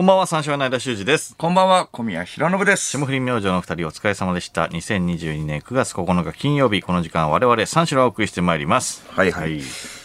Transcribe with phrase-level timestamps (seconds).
[0.00, 1.36] こんばんは、三四郎の間修二です。
[1.36, 2.88] こんばんは、小宮弘信です。
[2.92, 4.64] 霜降り明星のお二人お疲れ様でした。
[4.64, 9.04] 2022年9月9日金曜日、この時間我々三四郎をお送りしてまいります。
[9.10, 9.60] はいはい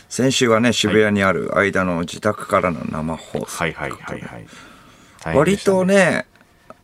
[0.10, 3.46] 先週はね、渋谷にある間の自宅からの生放送。
[3.46, 4.46] はいはいはいはい。
[5.24, 5.86] 大変割と。
[5.86, 6.26] ね、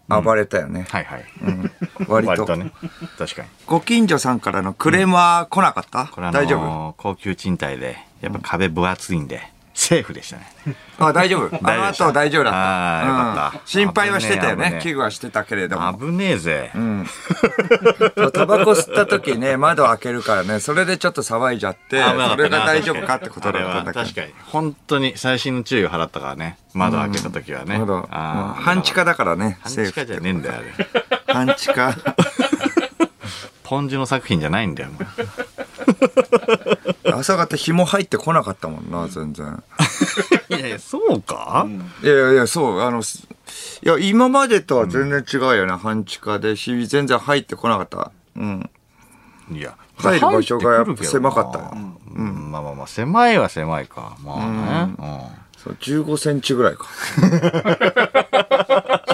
[0.08, 0.88] 暴れたよね。
[0.90, 1.26] はいはい。
[2.08, 2.72] 割と割とね。
[3.18, 3.50] 確かに。
[3.66, 6.96] ご近所さんからのクレームは来なかった、これあのー大丈夫？
[6.98, 9.42] 高級賃貸で、やっぱ壁分厚いんで、
[9.84, 10.48] セーフでしたね。
[11.00, 11.50] あ、大丈夫？
[11.68, 13.08] あの後大丈夫だった。
[13.08, 15.98] よかったうん心配はしてたよ危ねえ危惧はしてたけれども。
[15.98, 16.72] 危ねえぜ。
[18.16, 24.04] そうタバコ吸った時ね、 窓開けるからね、それでちょっと騒いじゃって、それが大丈夫かってことだったんだけど。
[24.06, 24.34] 確かに。
[24.46, 26.58] 本当に最新の注意を払ったからね。
[26.74, 27.80] 窓開けた時はね。
[27.80, 31.34] まだ、あー半地下だからね、半地下じゃねえんだよ、あれ。
[31.34, 31.96] 半地下。
[33.64, 34.90] ポンジュの作品じゃないんだよ、
[37.14, 39.64] 朝方紐入ってこなかったもんな、全然。
[40.50, 41.68] いやいや、そうか、
[42.04, 43.28] いやいやいや、そう、あの、す
[43.84, 48.12] いや、今までとは全然違うよね、半地下で、日々全然入ってこなかった。
[48.36, 48.70] うん。
[49.52, 51.74] いや、入る場所がやっぱ狭かったよ
[52.14, 54.18] うん、まあまあまあ、狭いは狭いか。
[54.24, 54.40] まあ
[54.88, 54.96] ね。
[54.98, 55.02] う
[55.38, 56.86] んそう、15センチぐらいか。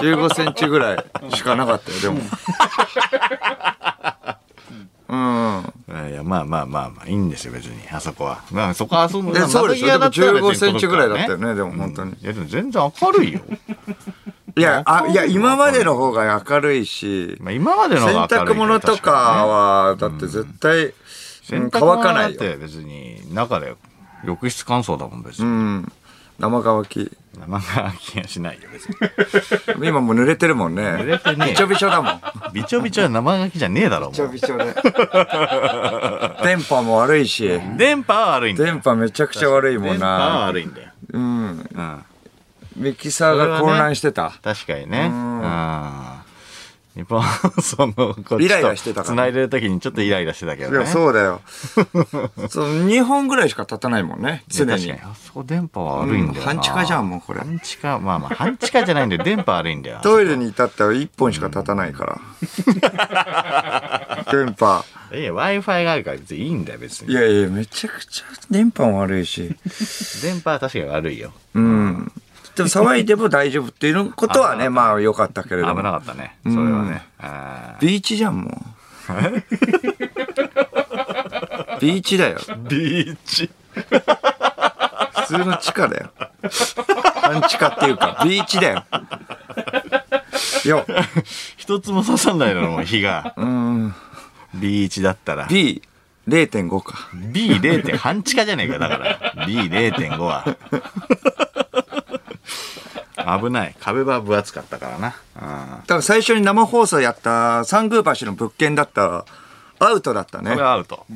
[0.00, 2.22] 15センチぐらいしかなかったよ、でも。
[5.08, 6.10] うん。
[6.10, 7.80] いやまあまあまあまあ、いいんですよ、別に。
[7.90, 8.42] あそこは。
[8.50, 13.40] まあ、そこは遊ぶでそうでしょ窓際だったら別にでも15センチぐらいだったよねでも本当にうんいや、でも全然明るいよ。
[14.56, 20.92] いや、あ、いや、今までの方が明るいし、まあ、今までの洗方が明るい濯物とかは、だって絶対、
[21.48, 22.38] 乾かないよ。
[22.38, 23.74] て別に、中で
[24.24, 25.50] 浴室乾燥だもん、別うに。
[25.50, 25.92] ん。
[26.38, 27.10] 生乾き。
[27.38, 29.88] 生乾きはしないよ、別に。
[29.88, 30.82] 今もう濡れてるもんね。
[30.82, 32.20] 濡れてねえびちょびちょだもん。
[32.52, 34.28] びちょびちょは生乾きじゃねえだろ、びちょ。
[34.28, 34.64] びちょで。
[36.42, 38.72] 電波も悪いし、電波は悪いんだよ。
[38.72, 40.26] 電波めちゃくちゃ悪いもん電波はな。
[40.46, 40.88] 悪いんだよ。
[41.12, 41.22] うん。
[41.22, 42.04] うん。
[42.76, 44.32] ミキサーが混乱してた。
[44.42, 45.10] 確かにね。
[45.12, 46.17] ううん
[47.02, 47.04] ん。
[47.04, 47.22] 日本
[47.62, 50.78] その、こっちとイライラしてたからね繋いでる時にちょっとイライラしてたけどね。
[50.78, 51.40] いや、そうだよ。
[52.48, 54.44] そう、2本ぐらいしか経たないもんね。
[54.48, 55.00] 常に確かに。。
[55.02, 56.52] あそこ電波は悪いんだよな。
[56.52, 59.24] うん半地下じゃんもうこれ半地下、まあまあ、半地下じゃないんだよ。
[59.24, 60.00] 電波悪いんだよ。
[60.02, 62.20] トイレに至っては1本しか経たないから。
[64.32, 64.84] 電波。
[65.12, 67.12] いや、Wi-Fi があるから別にいいんだよ、別に。
[67.12, 69.54] いやいや、めちゃくちゃ電波も悪いし。
[70.22, 71.32] 電波は確かに悪いよ。
[71.54, 72.12] うん。
[72.58, 75.82] でも騒いでも大丈夫っていうことはね、まあ良かったけれど危も。
[75.82, 76.36] なかったね。
[76.42, 77.02] それはね。
[77.80, 78.54] ビーチじゃん、もう。
[81.80, 82.38] ビーチだよ。
[82.68, 83.48] ビーチ。
[83.74, 86.10] 普通の地下だよ。
[87.22, 88.84] 半地下っていうか、ビーチだよ。
[90.64, 90.84] よ。
[91.56, 93.34] 一つも刺さんないだろ、もう火が。
[93.36, 93.94] うん。
[94.54, 95.46] ビーチだったら。
[95.46, 97.08] B0.5 か。
[97.14, 97.96] B0.
[97.96, 99.46] 半地下じゃねえか、だから。
[99.46, 100.44] B0.5 は。
[103.40, 103.76] 危ない。
[103.80, 105.14] 壁は分厚かったからな。
[105.40, 109.24] うん多分最初に生放送やった三宮橋の物件だったら、
[109.80, 110.62] アウトだったねこれ。
[110.62, 111.06] はアウト。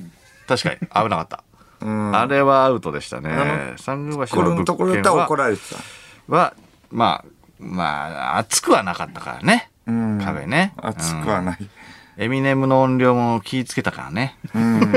[0.47, 1.45] 確かに、危なかった。
[1.81, 2.17] うん。
[2.17, 3.75] あれはアウトでしたあね。
[3.79, 5.63] 三宮橋こののところだったら物件は怒られて
[6.29, 6.35] た。
[6.35, 6.55] は、
[6.91, 7.25] まあ、
[7.59, 9.71] まあ、熱くはなかったからね。
[9.87, 10.21] うん。
[10.25, 10.75] 壁ね。
[10.77, 11.57] 熱くはない。
[11.61, 11.71] うん
[12.19, 14.37] エミネムの音量も気ぃつけたからね。
[14.55, 14.81] うん。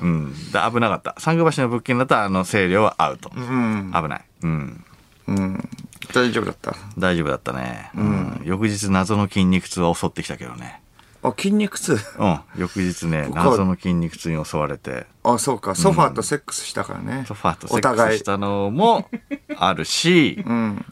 [0.00, 0.52] うん。
[0.52, 1.14] だ危なかった。
[1.18, 3.30] 三宮橋の物件だったら、あの、声量はアウト。
[3.34, 3.92] うん。
[3.94, 4.24] 危ない。
[4.42, 4.84] うん。
[5.28, 5.68] うん。
[6.14, 6.76] 大丈夫だった？
[6.96, 7.90] 大丈夫だったね。
[7.94, 8.40] うん。
[8.44, 10.80] 翌日、謎の筋肉痛は襲ってきたけどね。
[11.22, 11.98] あ、筋肉痛？
[12.18, 12.40] うん。
[12.56, 15.74] 翌日ね、謎の筋肉痛に襲われて、あ、そうか。
[15.74, 17.24] ソファーとセックスしたからね。
[17.26, 19.10] ソファーとセックスしたのも
[19.56, 20.84] あるし、うん。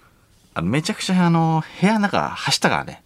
[0.55, 3.04] あのめちゃくちゃあの、部屋の中走ったからね。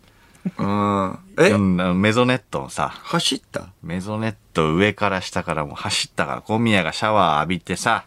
[0.57, 1.19] うん。
[1.39, 1.57] え？
[1.95, 3.67] メゾネットのさ、走った？
[3.83, 8.05] メゾネット上から下からもう走ったから、小宮がシャワー浴びてさ、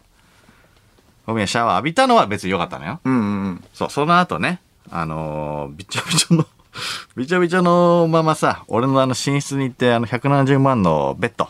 [1.26, 3.00] 小宮シャワー浴びたのは別に良かったのよ。
[3.04, 4.60] うんうんそう、その後ね、
[4.90, 6.46] あのーびちょびちょの、
[7.16, 11.48] びちょびちょのままさ、俺のあの寝室に行って、あの170万のベッド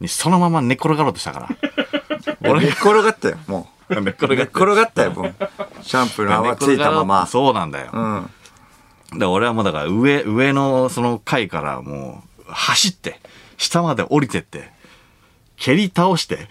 [0.00, 1.48] にそのまま寝っ転がろうとしたから。
[2.52, 2.58] うん。
[2.60, 3.94] 寝っ転がったよ、もう。
[4.00, 5.34] 寝っ転寝っ転がったよ、もう。
[5.82, 7.26] シャンプーの泡ついたまま。
[7.26, 7.90] そうなんだよ。
[7.92, 8.30] うん。
[9.18, 13.20] で、俺はもうだから上、上のその階からもう走って、
[13.56, 14.74] 下まで降りてって、
[15.56, 16.48] 蹴り倒して。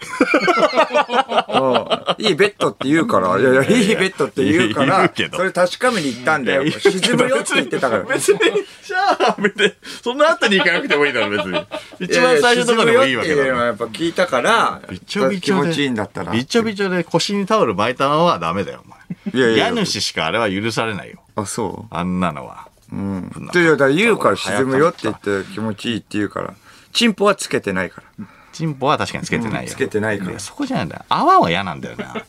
[1.48, 6.64] うんいいベッドって言うから、いやいや、いいベッドって言うからそれ確かめに行ったんだよ。
[6.70, 8.02] 沈むよって言ってたから。
[8.04, 8.38] 別に、
[8.82, 11.66] シャワー浴びて、その後に行かなくてもいいだろ、別に。
[12.00, 15.62] 一番最初のとこでもいいわけ沈むよっていうのはだやっぱ聞いたから、びちょびちょで。
[15.62, 16.32] 気持ちいいんだったら。
[16.32, 18.98] びちょびちょで腰にタオル巻いたのはダメだよ、お前。
[19.32, 21.20] いやいや家主しかあれは許されないよ。
[21.36, 22.68] あ、そあんなのは。
[22.92, 23.48] ううん。
[23.52, 26.54] で、いやだから言うから沈むよって言って気持ちいいって言うから。
[26.92, 28.26] チンポはつけてないから。
[28.52, 29.60] チンポは確かにつけてないよ。
[29.62, 31.04] うんつけてないからやそこじゃないんだよ。
[31.08, 32.24] 泡は嫌なんだよな。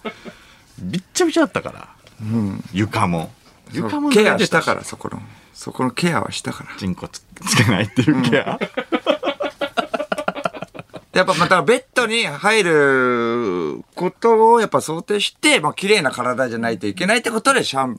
[0.79, 1.89] びっちゃびちゃだったから。
[2.73, 3.31] 床も
[3.71, 5.21] 床もケアしたらから、そこの。
[5.53, 6.69] そこのケアはしたから。
[6.77, 8.59] チンコつつけないっていうケア、
[11.15, 17.97] やっぱまたベッドに入ることをやっぱ想定して、まあ綺麗な体じゃないといけないってことでシャン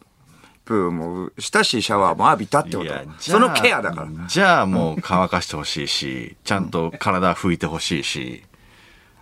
[0.67, 2.93] プーもしたし、シャワーも浴びたってこと。
[3.19, 4.09] そのケアだから。
[4.29, 8.45] じゃあもう乾かしてほしいしちゃんと体拭いてほしいし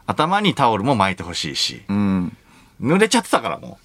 [0.06, 2.37] 頭にタオルも巻いてほしいし、うん。
[2.82, 3.79] 濡れちゃってたからも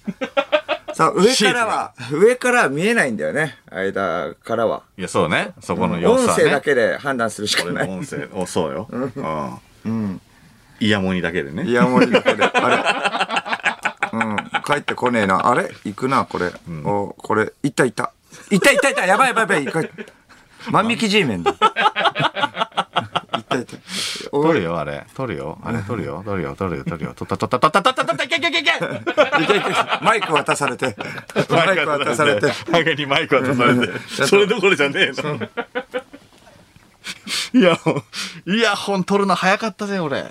[0.92, 3.56] さあ、上からは、上からは見えないんだよね。
[3.70, 4.82] 間からは。
[4.96, 7.88] ういやそうねそこの様子音はね声だけで判断するしかない。
[7.88, 9.12] 音声おそうよ、うん
[10.80, 12.44] イヤモニだけでねイヤモニだけで。
[12.52, 14.36] あれうん。
[14.66, 15.48] 帰ってこねえな。
[15.48, 15.70] あれ？
[15.84, 16.50] 行くな、これ。
[16.84, 18.12] お、これ、いったいった。
[18.50, 19.06] いったいったいった。
[19.06, 19.90] やばいやばいやばい。
[20.70, 21.54] 万引き G メンだ。
[24.30, 30.96] 取るよあれ取るよあれ取るよ取るよ取るよ取るよ取った取った取った取った取ったいけいけいけいけマイク渡されて。
[31.50, 32.48] マイク渡されて。
[32.70, 33.92] ハゲにマイク渡されて
[34.26, 35.38] それどころじゃねえの
[37.54, 38.02] イヤホン
[38.46, 40.22] イヤホン取るの早かったぜ俺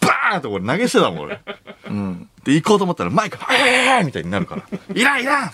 [0.00, 1.40] バーンと俺投げ捨てたもん俺
[1.88, 2.28] うん。
[2.44, 4.62] で行こうと思ったらマイク「はい!」みたいになるから
[4.94, 5.50] 「いらんいらん!」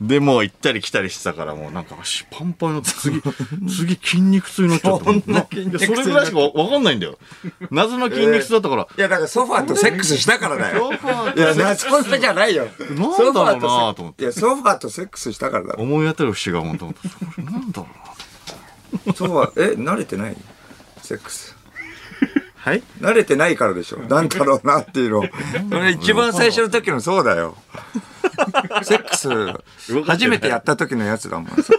[0.00, 3.22] でもう行ったり来たりしてたからもうなんか足パンパンになって次
[3.70, 7.18] 次筋肉痛になっちゃったそんな筋肉痛それぐらいしかわかんないんだよ。
[7.70, 10.90] 謎の筋肉痛だったから、いや、だからソファーとセックスしたからだよ。
[10.90, 12.66] ソファーいや、なそんなじゃないよ。
[12.90, 13.60] なんだろうな
[13.94, 14.24] と思って。
[14.24, 15.82] いや、ソファーとセックスしたからだろ。
[15.84, 16.90] 思い当たる節が本当な
[17.58, 17.86] んだろ
[19.04, 20.36] うなソファー、え、慣れてない？
[21.02, 21.53] セックス。
[22.64, 22.82] はい？
[23.00, 23.98] 慣れてないからでしょ。
[23.98, 25.24] なんだろうなっていうの。
[25.70, 27.56] それ一番最初の時のそうだよ。
[28.82, 31.62] セックス、初めてやった時のやつだもん。
[31.62, 31.78] それ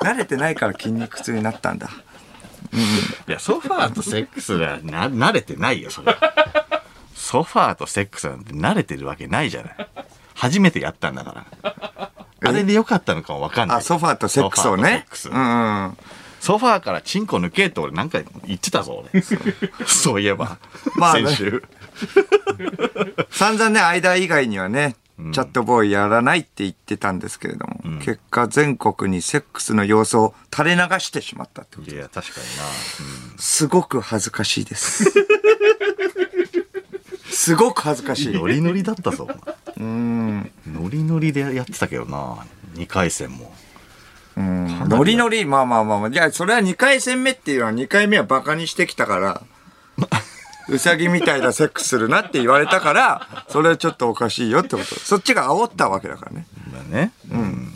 [0.00, 1.88] 慣れてないから筋肉痛になったんだ。
[3.26, 6.14] いやソファーとセックスがな慣れてないよそれ
[7.14, 9.74] ソファーとセックスなんて慣れてるわけないじゃない
[10.34, 14.82] 初めてやったんだからあれでよかったのかもわかんないあ、ソファーとセックスをね。
[14.82, 15.96] ソファーとセックスうんうん。
[16.40, 19.22] ソファーからチンコ抜けって俺何回も言ってたぞ俺。
[19.86, 20.58] そういえば、
[20.96, 21.26] まあね。
[21.26, 21.62] 先週。
[23.30, 24.96] 散々ね、間以外にはね、
[25.32, 31.90] チャットボーイやらないって言ってたんですけれども、結果全国にセックスの様子を垂れ流してしまったってこと。
[31.90, 32.46] いや確かに
[33.38, 35.04] すごく恥ずかしいです。
[37.30, 38.32] すごく恥ずかしい。
[38.32, 39.28] なノリノリだったぞ。
[39.76, 40.50] うん。
[40.66, 42.46] ノリノリでやってたけどな。
[42.74, 43.52] 2回戦も
[44.36, 44.88] うん。
[44.88, 46.08] ノリノリ、まあまあまあまあ。
[46.08, 49.42] いや、それは2回戦目っていうのは2回目はバカにしてきたから、
[50.68, 54.84] うさぎみたいなセックスするなって言われたから、それはちょっとおかしいよってこと。
[54.84, 56.46] そっちが煽ったわけだからね。
[56.72, 57.12] まあね。
[57.30, 57.72] うん。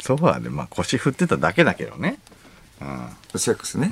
[0.00, 2.18] ソファーでまあ腰振ってただけだけどね。
[2.80, 3.38] うん。
[3.38, 3.90] セックスね。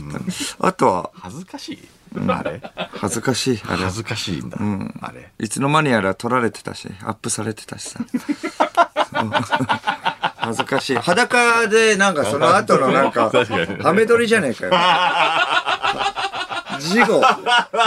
[0.58, 1.88] あとは、恥ずかしい。
[2.28, 2.60] あれ。
[2.92, 3.60] 恥ずかしい。
[3.66, 3.84] あれ。
[3.84, 4.58] 恥ずかしいんだ、
[5.00, 5.30] あれ。
[5.38, 8.00] いつの間にやら撮られてたし、アップされてたしさ。
[10.48, 10.96] うん恥ずかしい。
[10.96, 13.30] 裸でなんかその後のなんか、
[13.82, 14.72] ハメ撮りじゃねえかよ。
[16.80, 17.22] 事後、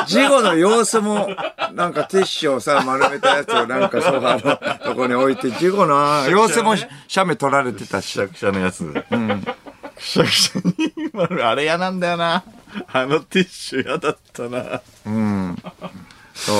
[0.07, 1.29] 事後の様子も、
[1.73, 6.75] なんかティッシュをさ、丸めたやつをなんかソファーのとこに置いて、事後の様子も
[7.07, 8.21] 写メ撮られてたしくし。
[8.21, 12.43] ゃくしゃのやつ、くしゃくしゃに丸あれ嫌なんだよな
[12.93, 15.55] あのティッシュ嫌だったなうん。
[16.33, 16.55] そう。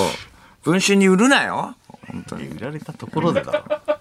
[0.63, 1.75] 文春に売るなよ。
[2.07, 2.47] 本当に。
[2.49, 3.96] 売られたところでだろ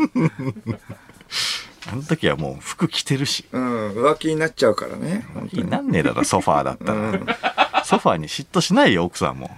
[1.90, 3.46] あの時はもう服着てるし。
[3.52, 5.26] うん、浮気になっちゃうからね。
[5.52, 9.50] いいなんねえだろソファーだったら、ソファーに嫉妬しないよ奥さんも、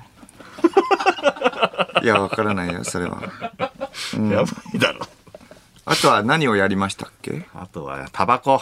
[2.02, 3.22] いや、わからないよ、それは。
[4.30, 5.06] やばいだろ。
[5.84, 7.46] あとは何をやりましたっけ？
[7.54, 8.60] あとはタバコ。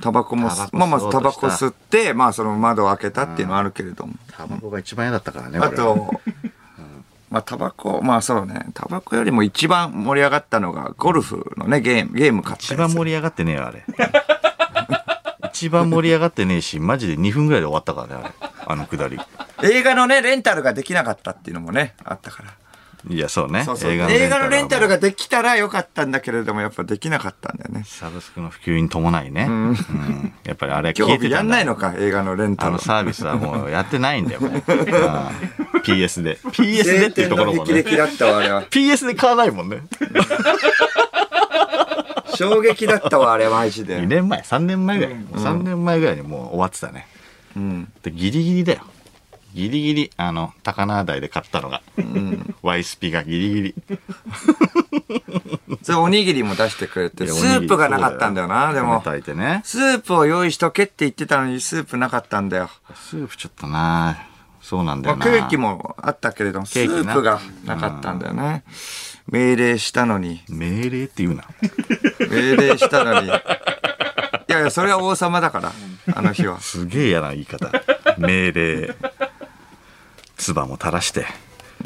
[0.00, 4.14] タバコもまあまずタバコ吸って、まあその窓を開けたっていうのはあるけれども。
[4.32, 6.10] タバコが一番嫌だったからねあと、
[7.32, 13.82] まあタバコ、まあそうね、タバコよりも一番盛り上がったのがゴルフのね、ゲーム、ゲーム買った一番盛り上がってねえよあれ。
[15.48, 18.50] 一番盛り上がってねえしマジで2分ぐらいで終わったからねあれ。
[18.66, 19.18] あのくだり。
[19.62, 22.50] 映画のね、レンタルができなかったっていうのもね、あったから。
[23.08, 23.64] いやそうね。
[23.64, 23.90] そうそう。
[23.90, 27.84] 映画のレンタルがができたらよかったんだけれども、やっぱできなかったんだよね。
[27.86, 29.76] サブスクの普及に伴いね、うん。
[30.44, 32.68] やっぱりあれ消えてたんないのか、映画のレンタル。
[32.70, 32.78] あの。
[32.78, 34.40] サービスはもうやってないんだよ
[35.84, 36.38] PS で。
[36.42, 37.82] PS でっていうところもね。
[37.82, 38.62] だったわ、あれは。
[38.64, 39.78] PS で買わないもんね。
[42.34, 44.06] 衝撃だったわ、あれ、マジ2で。
[44.06, 47.06] 年前3年前ぐらい、3年前ぐらいにもう終わってたね。
[47.56, 47.92] うん。
[48.02, 48.80] でギリギリだよ
[49.54, 51.82] ギリギリあの高輪台で買ったのが、
[52.62, 53.74] ワイスピがギリギリ
[55.82, 59.00] それおにぎりも出してくれて、スープがなかったんだよな、でも。
[59.00, 62.70] 炊いてねスープを用意しとけって言ってたのに、スープなかったんだよ。
[62.94, 64.18] スープちょっとな
[64.60, 65.38] そうなんだまあ、よな。
[65.40, 68.62] ケーキもあったけれども、スープがなかったんだよね。
[69.26, 71.44] 命令したのに、命令って言うな。
[72.30, 73.26] 命令したのに。
[73.28, 73.30] い
[74.48, 75.72] やいや、それは王様だから、
[76.14, 76.60] あの日は。
[76.60, 77.70] すげえ嫌な言い方。
[78.18, 78.94] 命令。
[80.42, 81.26] 唾も垂らして。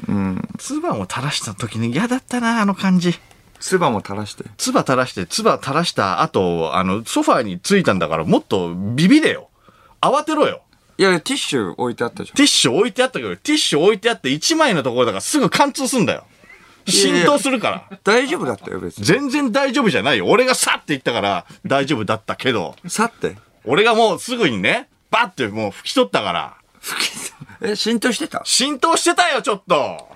[0.08, 0.48] うん。
[0.58, 3.18] 唾も垂らした時に嫌だったな、あの感じ。
[3.60, 4.44] 唾も垂らして。
[4.56, 9.48] 唾垂らして、唾垂らした後、あの、ソファーに着いたんだから、もっとビビれよ。
[10.00, 10.62] 慌てろよ。
[10.98, 12.36] いやいや、ティッシュ置いてあったじゃん。
[12.36, 16.24] ティッシュ置いてあったけど、ティッシュ置いてあって1枚のところだからすぐ貫通すんだよ。
[16.86, 17.98] 浸透するから。
[18.04, 19.04] 大丈夫だったよ、別に。
[19.04, 20.26] 全然大丈夫じゃないよ。
[20.26, 23.36] 俺がさって言ったから大丈夫だったけど、さって？
[23.64, 26.56] 俺がもうすぐにね、バッてもう拭き取ったから、
[27.60, 28.42] え、浸透してた？
[28.44, 30.08] 浸透してたよ、ちょっと。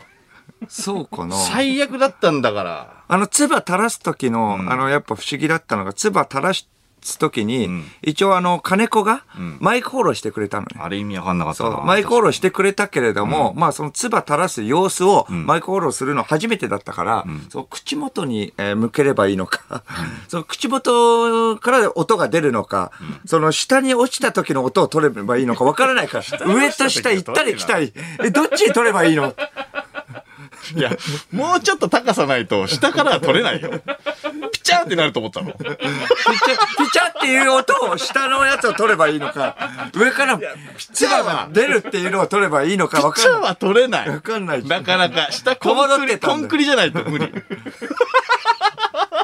[0.68, 1.36] そうかな。
[1.36, 3.04] 最悪だったんだから。
[3.08, 6.52] あの、唾垂らす時の、あの、やっぱ不思議だったのが、唾垂ら
[7.02, 7.68] す時に、
[8.02, 9.22] 一応あの、金子が、
[9.58, 10.80] マイクフォローしてくれたのね。
[10.80, 11.70] あれ意味わかんなかったな。
[11.72, 19.82] そう、マイクフォローしてくれたけれども、まあその唾垂らす様子をマイクフォローするの初めてだったから、その口元に、えー向ければいいのか、
[20.28, 22.92] その口元から音が出るのか、
[23.26, 27.92] その下に落ちた時の音を取ればいいのかわからないから、 上と下行ったり来たり、
[28.22, 29.34] え、どっちに取ればいいの？
[30.76, 30.90] いや、
[31.32, 33.70] もうちょっと高さないと下からは取れないよ。
[34.52, 35.52] ピチャーってなると思ったの。
[35.52, 35.76] ピチャ、ピ
[36.90, 39.56] チャっていう音を下のやつを取ればいいのか、
[39.92, 40.38] 上から
[40.78, 43.22] 唾が出るっていうのを取ればいいのかわかんない。
[43.22, 44.08] ピチャーは取れない。
[44.08, 44.64] わかんない。
[44.64, 47.32] なかなか、下コ戸ンクリ、コンクリじゃないと無理。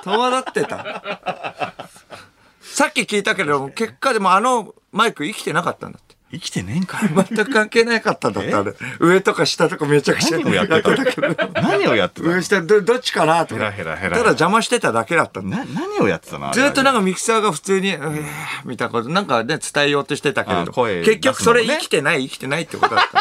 [0.02, 1.72] 戸惑ってた。
[2.60, 5.98] さっき聞いたけれども、結果でもあのマイク生きてなかったんだ。
[6.32, 8.74] 生きてねえんか全く関係なかったんだって、あれ。
[8.98, 11.28] 上とか下とかめちゃくちゃ何をやってたけど。
[11.54, 13.66] 何をやってた上下ど、どっちかなとヘか。
[13.66, 15.40] ラヘラヘラただ邪魔してただけだった。
[15.40, 16.52] な、何をやってたの？
[16.52, 18.24] ずっとなんかミキサーが普通に、うー
[18.64, 23.20] みたいなこと、なんかね、伝えようとしてたけれど、結局それ生きてない、生きてないってことだった。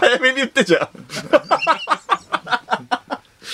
[0.00, 0.88] 早めに言ってじゃん。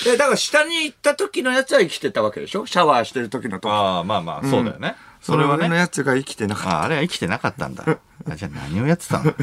[0.07, 2.65] え、だから下に行った時のやつは生きてたわけでしょ？
[2.65, 3.71] シャワーしてる時のと。
[3.71, 4.95] ああ、まあまあ、そうだよね。
[5.29, 5.79] それは上のね。
[5.79, 6.79] やつが生きてなかった。
[6.79, 7.85] ああれは生きてなかったんだ。
[8.29, 9.33] あじゃあ何をやってたの？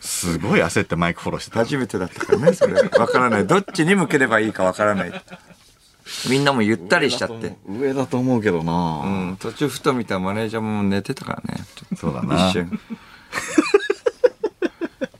[0.00, 1.60] すごい焦ってマイクフォローしてた。
[1.60, 2.74] 初めてだったからね、それ。
[2.74, 3.46] わからない。
[3.46, 5.12] どっちに向ければいいかわからない。
[6.28, 7.54] みんなもゆったりしちゃって。
[7.68, 11.60] 上だと思うけどな、うん、途中ふと見たマネージャーも寝てたからね。
[11.96, 12.80] そうだな一瞬。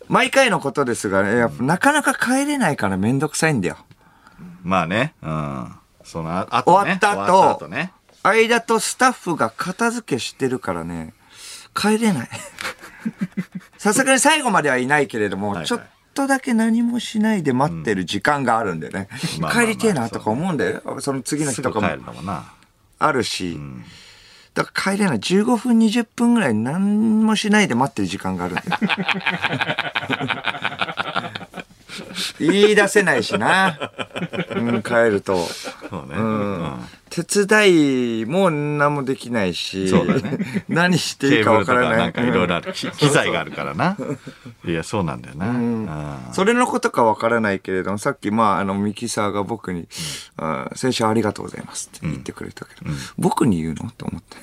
[0.08, 3.76] 毎回のことですがね、やっぱなかなか帰れないからめんどくさいんだよ。
[4.64, 5.14] まあね。
[5.22, 5.72] うん。
[6.02, 6.46] そのね。
[6.50, 7.92] 終わった後終わった後ね。
[8.22, 11.14] 間とスタッフが片付けしてるからね、
[11.74, 12.28] 帰れない。
[13.78, 19.08] さすがに最後まではいないけれども、いはいちょっとだけ何もしないで待ってる時間があるんでね。
[19.38, 21.00] まあまあまあ帰りてえなとか思うんだよ。
[21.00, 21.88] その次の日とかも。
[22.98, 23.58] あるし、
[24.52, 25.18] だから帰れない。
[25.18, 28.68] 15分、20分ぐらい何もしないで待ってる時間があるんだよ。
[32.40, 33.78] 言い出せないしな。
[34.50, 35.46] うん、帰ると。
[35.88, 36.16] そうね。
[36.16, 40.38] うん手伝いも何もできないし、そうだね
[40.68, 41.98] 何していいかわかない。
[41.98, 42.72] なんかいろいろあうんる。
[42.72, 43.96] き機材があるからな。
[44.64, 45.48] いや、そうなんだよな。
[45.48, 45.88] うん
[46.32, 49.88] それのことかわからないけれども、さっき、まあ、あの、ミキサーが僕に、
[50.36, 53.90] あ先週ありがとうございますって言ってくれたけど、僕に言うの？
[53.90, 54.36] と思って。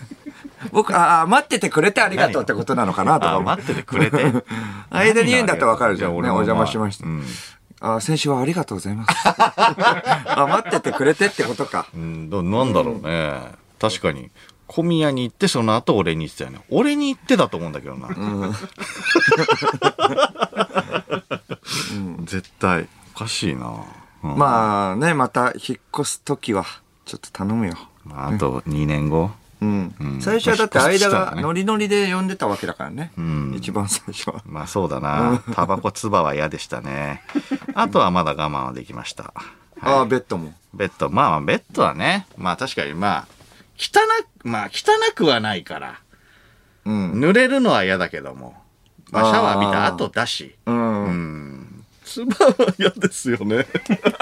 [0.72, 3.40] 僕、ああ、待っててくれてありがとうってことなのかなとか。
[3.40, 4.16] 待っててくれて。
[4.90, 6.10] 間に言うんだったらわかるじゃん。
[6.12, 7.06] ね、お俺も邪魔しました。
[7.06, 7.24] うん
[7.84, 9.12] あ先週はありがとうございます。
[9.26, 11.88] あ、待っててくれてってことか。
[11.92, 13.40] うん、どなんだろうね。
[13.80, 14.30] 確かに。
[14.68, 16.60] 小宮に行って、その後俺に言ってたよね。
[16.70, 18.08] 俺に行ってたと思うんだけどな。
[22.24, 22.88] 絶対。
[23.16, 23.66] おかしいな。
[24.22, 26.64] うんまあね、また引っ越すときは、
[27.04, 27.74] ちょっと頼むよ。
[28.04, 29.32] まあ、あと2年後。
[29.62, 33.12] うんうん最初はだって間がノリノリで呼んでたわけだからね。
[33.20, 34.42] ん一番最初は。
[34.44, 35.42] まあそうだな。
[35.54, 37.22] タバコ唾は嫌でしたね。
[37.74, 39.32] あとはまだ我慢はできました。
[39.80, 40.52] ああ、ベッドも。
[40.74, 41.10] ベッド。
[41.10, 42.26] まあまあ、ベッドはね。
[42.36, 43.26] まあ確かにまあ、
[43.76, 44.00] 汚
[44.40, 46.00] く、まあ汚くはないから。
[46.84, 47.12] うん。
[47.20, 48.56] 濡れるのは嫌だけども。
[49.12, 50.56] まあシャワー浴びた後だし。
[50.66, 51.04] うん。
[51.04, 51.84] うん。
[52.04, 53.66] 唾は嫌ですよね。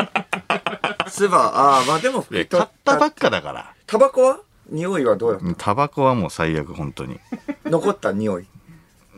[1.08, 2.46] つば、ああ、まあでも買っ
[2.84, 3.72] たばっかだから。
[3.86, 4.38] タバコは？
[4.70, 7.20] 匂いはどうだっうんタバコはもう最悪、本当に。
[7.64, 8.46] た 残った匂い？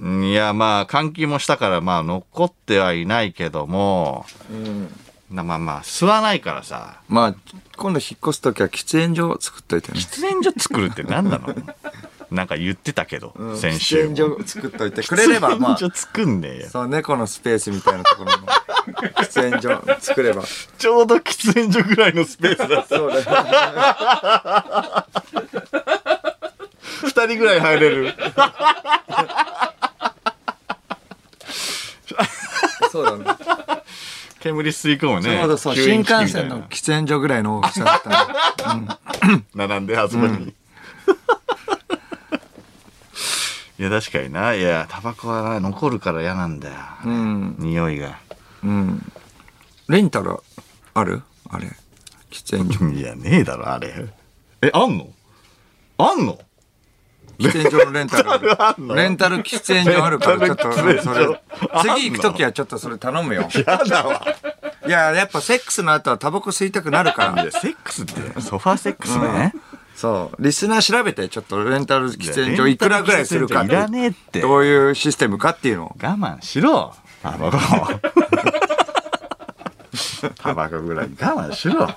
[0.00, 4.88] うんいや、まあ、換気もしたから、まあ、残ってはいないけども、うん。
[5.30, 7.34] なまあまあ、吸わないからさ、まあ、
[7.76, 9.98] 今度引っ越すときは喫煙所作っといてね。
[9.98, 11.54] 喫煙所作るって何なの？
[12.32, 13.96] なんか言ってたけど、うん先週。
[13.96, 16.68] 喫煙所作っといてくれれば、まあ喫、煙所作んねえよ。
[16.70, 18.38] そう、猫のスペースみたいなところの
[19.16, 20.42] 喫煙所作れば。
[20.78, 22.84] ちょうど喫煙所ぐらいのスペースだ。
[22.88, 23.24] そうだよ。
[27.04, 28.14] 二人ぐらい入れる。
[32.90, 33.24] そうだね。
[34.40, 35.38] 煙吸い込むね。
[35.74, 38.02] 新幹線の喫煙所ぐらいの大きさだっ
[38.56, 38.88] たの。
[39.54, 40.52] 並んであそこに、
[43.82, 44.54] いや確かにな。
[44.54, 46.74] いやタバコはな残るから嫌なんだよ、
[47.04, 47.56] うん。
[47.58, 48.16] 匂いが。
[48.62, 49.12] うん。
[49.88, 50.36] レンタル
[50.94, 51.22] ある？
[51.50, 51.66] あれ。
[52.30, 52.88] 喫煙所。
[52.94, 53.92] いやねえだろあれ。
[54.62, 55.08] えあんの？
[55.98, 56.38] あんの？
[57.40, 58.62] 喫煙所のレンタル。
[58.62, 58.94] あんの？
[58.94, 63.48] レンタル喫煙所あるから、ちょっと、それ次行くときはちょっとそれ頼むよ。
[63.66, 64.24] やだわ。
[64.86, 67.42] いや、やっぱセックスの後はタバコ吸いたくなるから。
[67.42, 69.52] いやセックスってソファーセックスね、
[70.02, 70.42] そう。
[70.42, 75.96] リスナー調べて、ちょっとレンタル喫煙所いくらぐらいするかいらねえってどういうシステムかっていうのを。
[76.02, 76.92] 我慢しろ
[77.22, 77.58] タバコ
[80.42, 81.88] タバコぐらい我慢しろ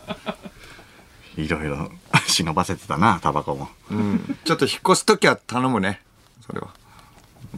[1.36, 1.90] いろいろ
[2.30, 4.38] 忍ばせてたなタバコもうん。
[4.46, 6.04] ちょっと引っ越すときは頼むね。
[6.46, 6.68] それは。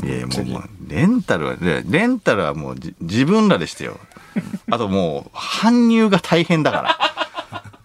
[0.01, 3.99] いやもうレンタルはねレンタルはもうじ自分らでしてよ
[4.71, 7.26] あともう搬入が大変だから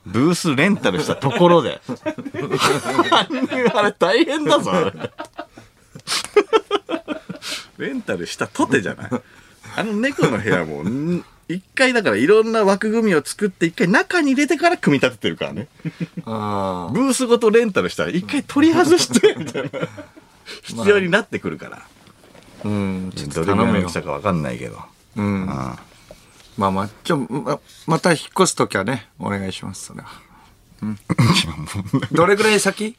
[0.06, 1.80] ブースレンタルしたところで
[3.74, 4.92] あれ大変だぞ
[7.78, 9.10] レンタルしたとてじゃない
[9.76, 15.68] あの猫の部屋もん一回だからいろんな枠組みを作って一回中に入れてから組み立ててるからね
[16.24, 19.70] あブースごとレンタルしたら一回取り外してみたいな
[20.62, 22.02] 必要になってくるから、あ。
[22.64, 23.12] うん。
[23.14, 23.92] ちょっどれぐらいの大き。
[23.92, 24.78] さかわかんないけど。
[25.16, 25.48] うん。
[26.58, 30.08] まあまあ、ちょ、ま、また引っ越すときはね、お願いします、それは。
[30.82, 30.98] うん。
[32.12, 32.96] どれぐらい先？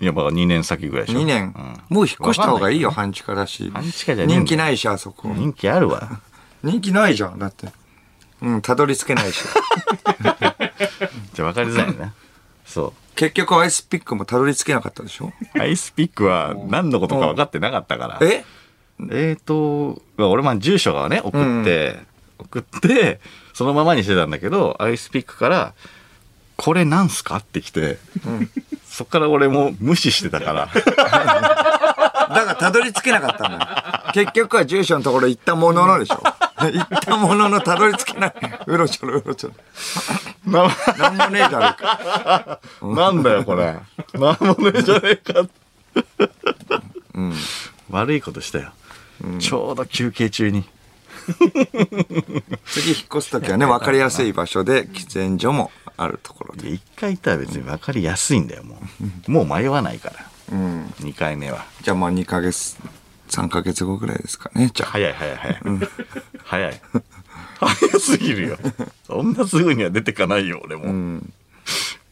[0.00, 1.20] いや、まあ2年先ぐらいでしょ。
[1.20, 3.70] ?2 年、うんもう引っ越した方がいいよ、わ半地下だし。
[3.72, 5.28] 半地下じゃ人気ないし、あそこ。
[5.28, 6.20] 人気あるわ。
[6.62, 7.68] 人気ないじゃん、だって。
[8.40, 9.42] うん、たどり着けないし。
[11.34, 12.14] じゃあ分かりづらいな。
[12.66, 15.32] そ結局アイスピックもたどり着けなかったでしょ？
[15.54, 15.58] う。
[15.60, 18.18] アイスピックは何のことか分かってなかったから。
[18.22, 18.44] え？
[19.10, 21.98] えーと、まあ俺も住所がね、送って、
[22.42, 23.20] 送って、
[23.52, 25.74] そのままにしてたんだけど、アイスピックから、
[26.56, 27.98] これなんすかって来て、
[28.86, 30.68] そっから俺も無視してたから。
[30.68, 30.82] だ
[32.44, 34.12] からたどり着けなかったんだよ。
[34.12, 36.22] 結局は住所のところ行ったもののでしょ
[36.58, 38.34] 行ったもののたどり着けない。
[38.66, 39.54] うろちょろうろちょろ。
[40.52, 42.60] ななんもねえじゃねえか。
[42.82, 43.78] なんだよ、これ。
[44.14, 45.48] なんもねえじゃねえか。
[47.90, 48.72] 悪いことしたよ。
[49.38, 50.64] ちょうど休憩中に。
[52.66, 56.62] 次引っ越すときはね、 分かりやすい場所で喫煙所もあるところで。
[56.62, 58.80] で一回行ったら別に分かりやすいんだよ、も
[59.26, 59.30] う。
[59.30, 60.26] もう迷わないから。
[60.52, 60.86] うん。
[61.00, 61.64] 2回目は。
[61.82, 62.76] じゃあまあ2ヶ月、
[63.30, 64.70] 3ヶ月後ぐらいですかね。
[64.72, 64.90] じゃあ。
[64.90, 65.58] 早い早い早い。
[66.44, 66.80] 早い。
[67.60, 68.58] 早すぎるよ。
[69.06, 71.20] そんなすぐには出てかないよ、俺も。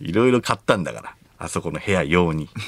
[0.00, 1.14] いろいろ買ったんだから。
[1.38, 2.48] あそこの部屋用に。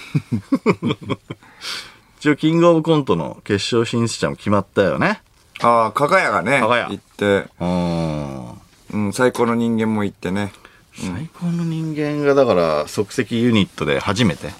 [2.18, 5.20] 一応、キングオブコントの決勝進出者も決まったよね。
[5.62, 8.60] ああ、加賀屋がね、加賀屋行って、うーん。
[8.92, 10.52] うん、最高の人間も行ってね。
[10.94, 14.50] 最高の人間がだから即席ユニットで初めて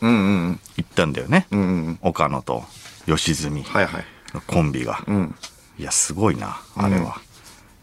[0.00, 0.14] うんう
[0.52, 1.60] ん行ったんだよね、うん。
[1.60, 1.98] うんうん。
[2.02, 2.64] 岡野と
[3.06, 4.04] 吉住はいはい。
[4.34, 5.34] のコンビが、うん。
[5.78, 7.20] いやすごいなあれは、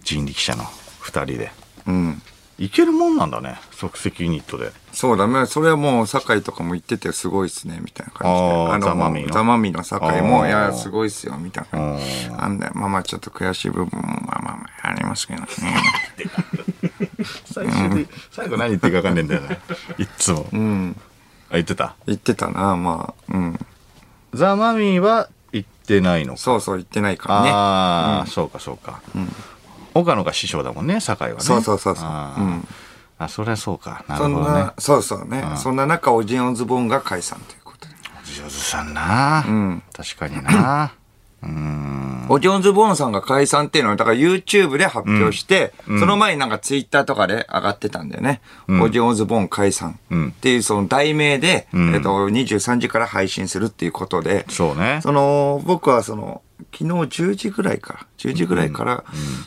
[0.03, 1.51] 人力車の2人で
[1.87, 2.21] うん。
[2.59, 5.47] いけるもんなんだね即席ユニットでそうだね。
[5.47, 8.89] それはもう、酒井とかも言っててすごいっすね、みたいな感じで。
[8.89, 12.27] あーザマミィのザマミィの酒井も、いや、すごいっすよ、みたいな感じ。
[12.27, 15.47] うなんだよ、まあまあちょっと悔しい部分も、まあまあまあありますけどね。
[17.51, 19.51] 最終に、最後何言ってるか分かんねえんだよな
[19.97, 20.95] いっつも、うん。
[21.49, 21.95] あ言ってた？
[22.05, 23.33] 言ってたな、まあ。
[23.33, 23.65] うん。
[24.35, 27.49] ザ・マミィは行ってないのかそうそう、言ってないからね。
[27.51, 29.01] ああ、そうかそうか、
[29.93, 31.39] 岡野が師匠だもんね酒井はね。
[31.39, 32.05] そうそうそうそう。
[32.05, 32.41] あー。
[32.41, 32.67] うん。
[33.19, 34.03] あそりゃそうか。
[34.07, 34.59] なそんるほどね。
[34.59, 35.43] な、そうそうね。
[35.57, 37.93] そんな中、オジンオズボーンが解散ということで。
[38.35, 39.83] 上手さんな、ん。
[39.93, 40.93] 確かにな。
[41.43, 48.41] うーんオジオンズボーンさんが解散っていうのは、だから YouTube で発表して、その前になんか Twitter とかで上がってたんだよね。
[48.81, 51.93] オジオンズボーン解散うんっていうその題名で、ん。
[51.93, 54.99] えっと、23時から配信するっていうことで、そうね。
[55.03, 59.03] その、僕はその、昨日10時ぐらいから、10時ぐらいから、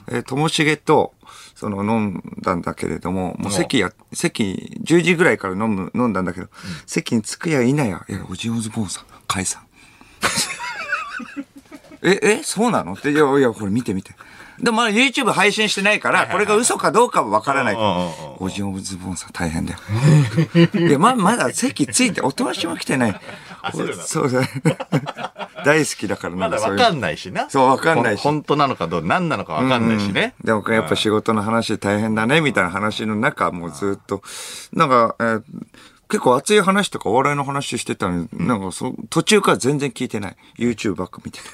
[0.08, 1.14] えーともしげと、
[1.54, 6.48] その飲んだんだけれども、もう席や、席、10時ぐらいから飲む、飲んだんだけど、
[6.86, 9.62] 席に着くやいなや、いや、オジオンズボーンさん、解散。
[12.06, 12.94] え、え、そうなの？
[12.94, 14.14] って、いや、いや、これ見て見て。
[14.58, 17.74] でもまだ YouTube 配信してないから、これが嘘かどうかはわからない。
[17.74, 19.78] うんうんうんオジオンズボーンさん大変だよ。
[20.88, 23.20] いや、ま、まだ席ついて、おとなしも来てない。
[24.04, 24.42] そうだ。
[25.64, 34.22] 大好きだからまだそういう分かんないしなそうわかんないし本当なのかどう何なのか分かんないしね、でもやっぱ仕事の話大変だね、みたいな話の中、もうずっと、
[34.72, 35.42] なんか、えー
[36.08, 40.36] 結構熱い話とかお笑いの話してたのに、なんかそ途中から全然聞いてない。
[40.56, 41.46] YouTube ばっか見てた。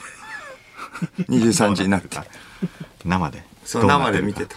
[1.28, 2.16] 23時になって。
[3.04, 4.56] 生でそう、生で見てた。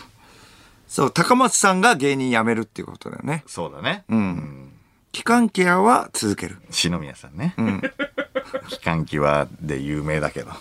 [0.88, 3.43] そう、高松さんが芸人辞めるっていうことだよね。
[3.48, 4.71] そうだねうん。
[5.12, 6.58] 期間ケアは続ける。
[6.69, 7.56] 篠宮さんね、
[8.67, 10.52] 機関機はで有名だけど、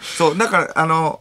[0.00, 1.20] そう、だから、あの、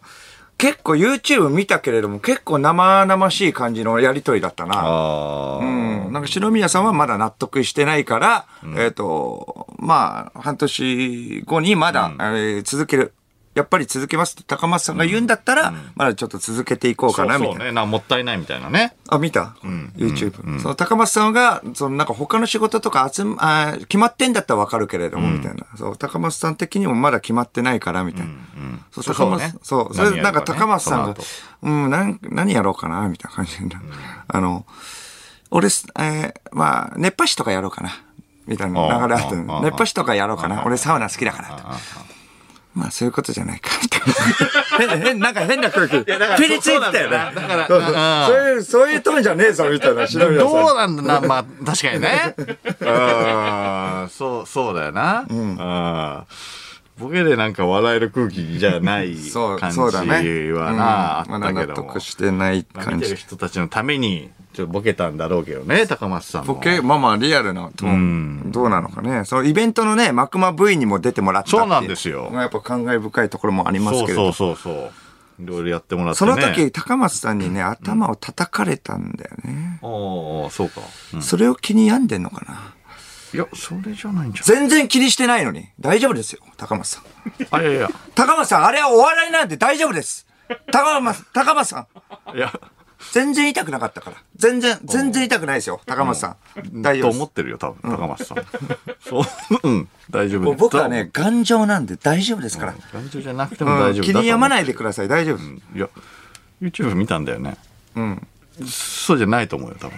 [0.60, 5.60] 結構 YouTube 見たけれども、結構生々しい感じのやりとりだったな。
[5.62, 6.12] うん。
[6.12, 8.46] なんか篠宮さんはまだ納得してないから、
[8.78, 13.14] えっ、と、まあ、半年後にまだ、えー続ける。
[13.56, 17.60] やっぱり続けますって高松さんが言うんだったら、まだちょっと続けていこうかな、みたいな。
[17.60, 18.96] そうねなもったいないみたいなね。
[19.08, 19.56] あ、見た、
[19.98, 25.66] ?YouTube、その高松さんが、そのなんか他の仕事とか集ま、決まってんだったらわかるけれども、みたいな。
[25.76, 28.34] そう、高松さん的にもまだ決まってないから、みたいな。
[28.92, 29.60] そう、そう高松そうね。
[29.64, 31.16] そう、それでなんか高松さんが
[31.62, 33.76] うん、なん何やろうかな、みたいな感じで、
[34.28, 34.66] あの、
[35.52, 37.90] 俺す、えーまあ、熱波師とかやろうかな。
[38.46, 40.64] みたいな流れあった熱波師とかやろうかな。
[40.66, 41.64] 俺サウナ好きだからと。
[42.80, 44.02] まあ、そういうことじゃないか、みたい
[44.88, 44.96] な。
[44.96, 46.06] 変変なんか変な空気。
[46.06, 47.32] ピリついてたよね。
[47.36, 50.08] だからそういう、そういうトーンじゃねえぞ、みたいな。
[50.08, 52.36] どうなんだな、まあ、確かにね。
[52.40, 55.26] うん、そう、そうだよな。
[55.30, 55.58] うん。
[57.00, 60.52] ボケでなんか笑える空気じゃない そう、感じそうだね。
[60.52, 62.00] はな、うんあったけども。
[62.00, 62.98] してないまあ感じ。
[63.00, 66.56] 見てる人たちのために、ちょっとボケたんだろうけどね、高松さんも。
[66.56, 69.24] ボケ、まあまあリアルなトーン、どうなのかね。
[69.26, 74.34] そのイベントのね、マクマ V にも出てもらったそうなんですよやっぱ感慨深いところもありますそうけれど。
[74.34, 74.92] そうそうそう。
[75.42, 76.36] いろいろやってもらってそね。
[76.36, 79.80] の時、高松さんにね、頭を叩かれたんだよね。
[79.82, 80.82] おーそうか。
[81.14, 82.74] うんそれを気に病んでんのかな。
[83.34, 85.70] いや、それじゃないんじゃ全然気にしてないのに。
[85.80, 87.04] 大丈夫ですよ、高松さん。
[87.52, 87.90] あ、いやいや。
[88.16, 90.26] 高松さん、あれはお笑いなんで大丈夫です。
[90.72, 91.88] 高松、高松さ
[92.34, 92.38] ん。
[92.38, 92.52] いや、
[93.14, 94.18] 全然痛くなかったから。
[94.36, 96.82] 全然、全然痛くないですよ、高松さん。
[96.82, 97.18] 大丈夫です。
[97.18, 98.38] と思ってるよ、多分、高松さん。
[99.00, 99.24] そう、
[99.64, 102.76] うん、大丈夫もう僕はね、頑丈なんで大丈夫ですから。
[102.94, 105.40] 頑丈じゃなくても大丈夫気に病まないでください、大丈夫。
[105.76, 105.88] いや、
[106.62, 107.58] YouTube 見たんだよね。
[107.96, 108.28] うん。
[108.68, 109.98] そうじゃないと思うよ、多分。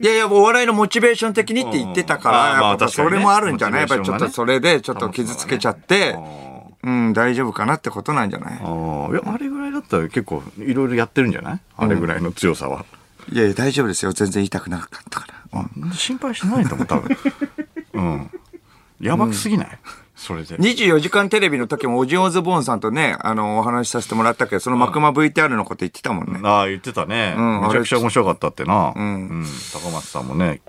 [0.00, 2.36] いやいや、お笑いのモチベーション的にって言ってたから、
[2.68, 3.80] やっぱそれもあるんじゃない？
[3.80, 6.16] やっぱりちょっとそれでちょっと傷つけちゃって、
[6.82, 8.60] うん、大丈夫かなってことなんじゃない？
[8.60, 11.60] ああ、いや、あれぐらいだったら結構いろいろやってるんじゃない？
[11.76, 12.84] あれぐらいの強さは。
[13.30, 14.12] いやいや、大丈夫ですよ。
[14.12, 15.60] 全然痛くなかったから。
[15.84, 15.92] うん。
[15.92, 17.16] 心配しないと思う、多分。
[17.94, 18.30] うん。
[19.00, 19.78] やばくすぎない、
[20.22, 20.56] それで。
[20.56, 26.40] 24時間テレビの時もオジオズボーンさんとね、あの、お話しさせてもらったけど、そのマクマ VTR のこと言ってたもんね。
[26.44, 27.34] ああ、言ってたね。
[27.34, 28.90] んめちゃくちゃ面白かったってな。
[28.90, 29.46] んうん。
[29.72, 30.60] 高松さんもね、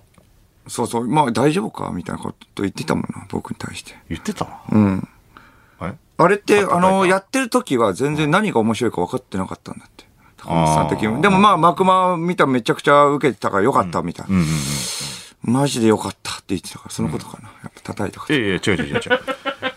[0.67, 3.95] そうそう、まあ大丈夫かみたいなこと言ってたもんな、僕に対して。
[4.09, 4.47] 言ってた？
[4.71, 5.07] うん。
[5.79, 10.05] あれあれって、あの、かやってる時は全然何が面白いか分かってなかったんだって。
[10.37, 11.21] 高松さん的に。
[11.21, 14.35] でもまあ、マクマ見たらめちゃくちゃ受けてたからよかったみたいな。
[14.35, 14.55] うんうんうん。
[15.43, 17.49] マジでよかったって言ってたから、そのことかな。
[17.63, 18.36] やっぱ叩いたから。
[18.36, 19.01] いやいや、違う違う違う違う。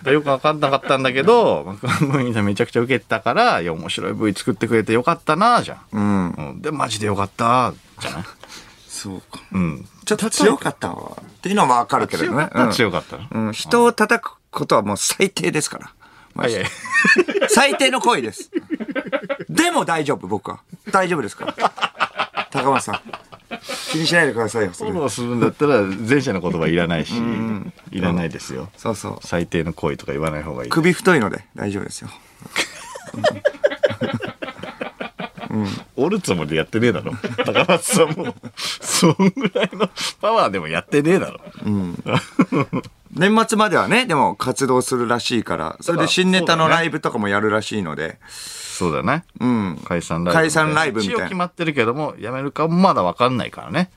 [0.05, 5.81] でよくわかんなかったんだけど、マクマ V でめちゃくちゃ受けてたから、いや、面白い V 作ってくれてよかったな、じゃん。
[5.93, 6.31] うん。
[6.31, 6.63] うん。
[6.63, 8.23] で、マジでよかった、じゃない？
[8.89, 9.41] そうか。
[9.53, 9.89] うん。
[10.05, 11.17] ちょっと強かったわ。
[11.21, 12.49] っていうのは分かるけれどね。
[12.55, 13.19] うん強かった。
[13.31, 15.93] うん、人を叩くことはもう最低ですから。
[16.35, 16.71] マジでやい
[17.41, 18.51] や最低の行為です。
[19.49, 20.61] でも大丈夫、僕は。
[20.93, 21.73] 大丈夫ですから。
[22.53, 23.01] 高松さん。
[23.91, 24.73] 気にしないでくださいよ。
[24.73, 27.15] それフォローするんだったら、前者の言葉いらないし、
[27.91, 28.71] いらないですよ。
[28.77, 29.19] そうそう。
[29.23, 30.71] 最低の行為とか言わない方がいい。
[30.71, 32.09] 首太いので大丈夫ですよ。
[35.97, 37.13] 折るつもりでやってねえだろ。
[37.45, 39.89] 高松さんも、そんぐらいの
[40.21, 41.41] パワーでもやってねえだろ。
[43.13, 48.19] 年末まではね、でも活動するらしいから、それで新ネタのライブとかもやるらしいので、
[48.77, 49.25] そうだね。
[49.41, 49.81] うん。
[49.85, 50.41] 解散ライブ。
[50.41, 53.91] 解散ライブみたいな一応決まってるけども、やめるかもまだわかんないからね。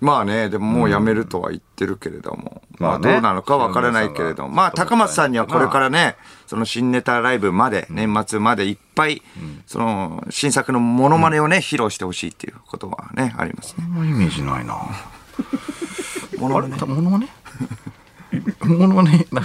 [0.00, 6.14] まあね、でももう辞めるとは言ってるけれども、まあまあねどうなのかわからないけれども、まあ高松さんにはこれからね、
[6.46, 9.22] その新ネタライブまで、年末までいっぱい、
[9.66, 13.84] その新作のモノマネをね、披露してほしいっていうことはね、ありますね。
[13.86, 14.76] あんまイメージないな。
[16.38, 16.68] モノマれ？
[16.68, 17.28] モノマネ？
[18.64, 19.42] モノマネ、な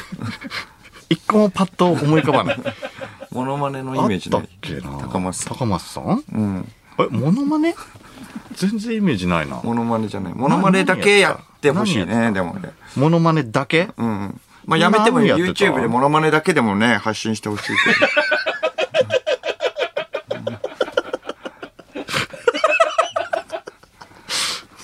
[1.09, 2.59] 一個もパッと思い浮かばない。
[3.33, 4.49] モノマネのイメージないたっ。
[4.61, 6.23] けな高松さん高松さん？
[6.31, 6.71] うん。
[6.99, 7.73] え、モノマネ？
[8.55, 9.59] 全然イメージないな。
[9.63, 10.33] モノマネじゃない。
[10.33, 12.71] モノマネだけやってほしいね、でもね。
[12.95, 13.89] モノマネだけ？
[13.97, 14.39] うん。
[14.65, 18.07] まあやめても YouTube でモノマネだけでもね、発信してほしいけど。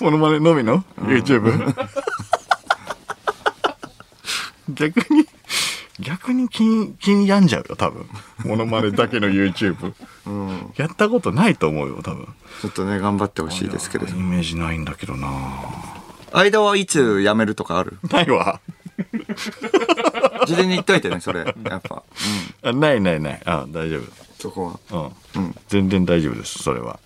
[0.00, 1.74] モノマネのみの ?YouTube?
[4.70, 5.26] 逆に
[6.50, 8.06] 気に、気に病んじゃうよ、多分。
[8.44, 9.94] モノマネだけの YouTube。
[10.76, 12.26] やったことないと思うよ、多分。
[12.60, 14.20] ちょっとね、頑張ってほしいですけれどイ。
[14.20, 15.28] メージないんだけどな
[16.32, 17.98] 間はいつ辞めるとかある？
[18.10, 18.60] ないわ。
[20.46, 21.40] 事前に言っといてね、それ。
[21.40, 22.02] やっぱ。
[22.64, 22.68] うん。
[22.68, 23.42] あないないない。
[23.44, 24.00] あ大丈
[24.38, 24.80] そこは。
[24.90, 25.12] 夫。
[25.36, 25.56] うん。
[25.68, 26.98] 全然大丈夫です、それは。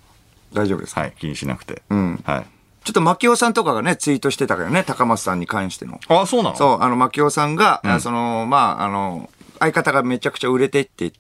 [0.53, 1.83] 大丈夫ですか、はい、気にしなくて。
[1.93, 2.47] んはい。
[2.85, 6.01] ちょっと牧雄さんとかがね、ツイートしてたけどね、高松さんに関しての。
[6.09, 6.57] あ、そうなの？
[6.57, 11.13] そう、あの、牧雄さんが、あその、まあ、あの、相方がめちゃくちゃ売れてって、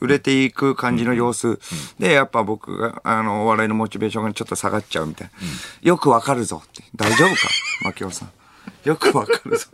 [0.00, 1.58] 売れていく感じの様子、
[1.98, 5.32] で、やっぱ僕が、あの、お笑いのモチベーションがちょっと下がっちゃうみたいな。
[5.82, 6.82] よくわかるぞって。
[6.96, 7.48] 大丈夫か？
[7.84, 8.30] 牧雄さん。
[8.84, 9.66] よくわかるぞ。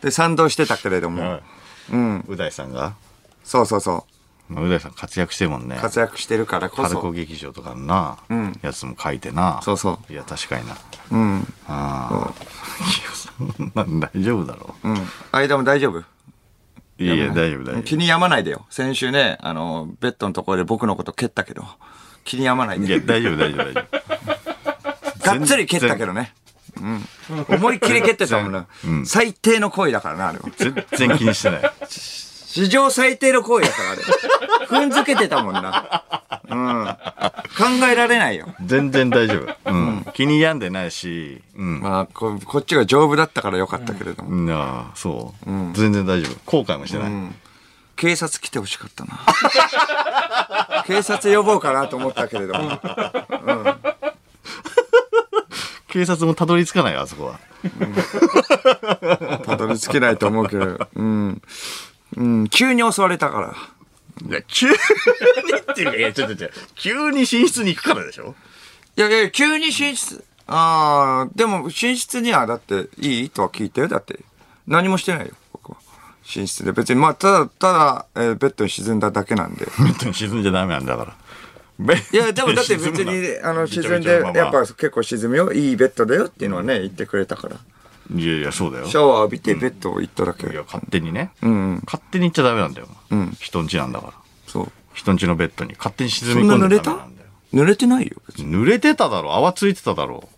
[0.00, 1.42] で、賛同してたけれども、はい
[1.92, 2.24] うん。
[2.28, 2.94] う大さんが？
[3.44, 4.06] そうそうそ
[4.48, 4.52] う。
[4.52, 5.76] まあう大さん活躍してるもんね。
[5.80, 7.12] 活躍してるからこ春子そ。
[7.12, 9.60] 劇場とかのな、んやつも書いてな。
[9.62, 10.76] そうそいや、確かにな。
[11.10, 11.54] うん。
[11.68, 12.32] あ
[13.76, 13.84] あ。
[14.14, 15.08] 大丈夫だろうん。
[15.32, 15.98] 間も大丈夫？
[15.98, 16.04] う。
[16.98, 18.66] いやいや、大丈夫、大丈気に病まないでよ。
[18.70, 21.64] 先週ね、あの、ベッドのところで僕のこと蹴ったけど、
[22.24, 22.84] 気に病まない夫。
[22.84, 23.00] いでや、。
[23.00, 25.26] 大丈夫、大丈夫、大丈夫。
[25.38, 26.32] がっつり蹴ったけどね。
[26.80, 27.06] うん。
[27.48, 28.66] 思いっきり蹴ってたもんな。
[29.04, 30.44] 最低の行為だからな、あれは。
[30.56, 31.72] 全然気にしてない。
[31.88, 34.02] 史上最低の行為だから、あれ。
[34.66, 36.22] 踏んづけてたもんな。
[36.56, 36.86] うん。
[36.86, 38.54] 考えられないよ。
[38.64, 39.70] 全然大丈夫。
[39.70, 40.06] うん。
[40.14, 41.80] 気に病んでないし、うん。
[41.80, 44.30] まあこ、こっちが丈夫だったからよかったけれども。
[44.30, 45.50] うんああ、そう。
[45.74, 46.38] 全然大丈夫。
[46.46, 47.12] 後悔もしてない。
[47.96, 49.18] 警察来てほしかったな。
[50.86, 52.78] 警察呼ぼうかなと思ったけれども。
[55.88, 57.40] 警察もたどり着かないよ、あそこは。
[59.44, 60.78] たどり着けないと思うけど。
[60.94, 61.42] うん。
[62.16, 63.54] うん、急に襲われたから。
[64.22, 66.52] いや、急にっていうか、いや、ちょっと違う。
[66.74, 68.34] 急に寝室に行くからでしょ？
[68.96, 70.24] いやいや、急に寝室。
[70.46, 73.30] ああ、でも寝室にはだっていい？
[73.30, 73.88] とは聞いたよ。
[73.88, 74.20] だって。
[74.66, 75.78] 何もしてないよ、僕は。
[76.34, 76.72] 寝室で。
[76.72, 79.64] 別に、まあ、ただ、ただ、えーベッドに沈んだだけなんで。
[79.64, 81.94] ベッドに沈んじゃダメなんだから。
[81.94, 85.52] いや、でもだって別に、あの、沈んで、やっぱ結構沈むよ。
[85.52, 87.56] いいベッドだよっていうのはね、言ってくれたから。
[88.14, 88.86] いやいや、そうだよ。
[88.86, 90.46] シャワー浴びてベッド行っただけ。
[90.46, 91.30] いや、勝手にね。
[91.42, 92.88] んうん勝手に行っちゃダメなんだよ。
[93.14, 94.12] ん人ん家なんだから。
[94.46, 94.72] そう。
[94.94, 96.84] 人ん家のベッドに勝手に沈そみ込んでんな濡れた？
[96.84, 97.28] ダメなんだよ。
[97.52, 98.50] 濡れてないよ、別に。
[98.50, 100.28] 濡れてただろ泡ついてただろ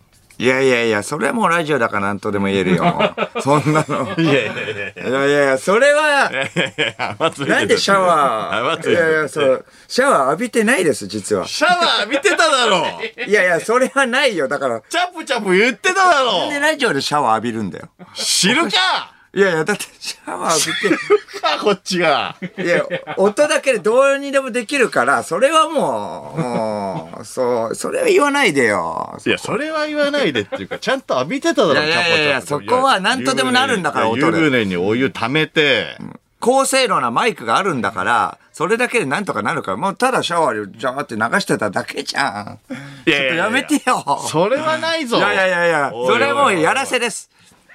[0.40, 3.14] いやいやいや、それはもうラジオだからなんとでも言えるよ。
[3.42, 4.14] そんなの。
[4.16, 5.08] いやいやいやいや。
[5.08, 11.44] いやいやいや、それは、なんでシャワー、いやいや、そう、シャワー浴びてないです、実は。
[11.46, 12.86] シャワー浴びてただろ
[13.26, 14.46] いやいや、それはないよ。
[14.46, 17.88] だから、チャプチャプ言ってただなんでろラジオでシャワー浴びるんだよ。
[18.14, 22.36] 知るかいやいや、だってシャワー浴か こっちが。
[22.40, 22.82] びて、いや、
[23.18, 29.18] 音だけでどうにでもできるから、それはもう、もう、そう、それは言わないでよ。
[29.26, 35.98] いや、それは言わないでっていうか、ちゃんと浴びてただろ、いやいやいやいやチャポチャポそこはなんとでもなるんだからいや音で湯船にお湯溜めて、
[36.40, 42.58] 高性能なマイクがあるんだから、それだけでなんとかなるから、もうただシャワーでジャーって流してただけじゃん。
[43.06, 44.20] いやいやいややめてよ。
[44.26, 45.18] それはないぞ。
[45.18, 47.30] いやいやいやそれもうやらせです。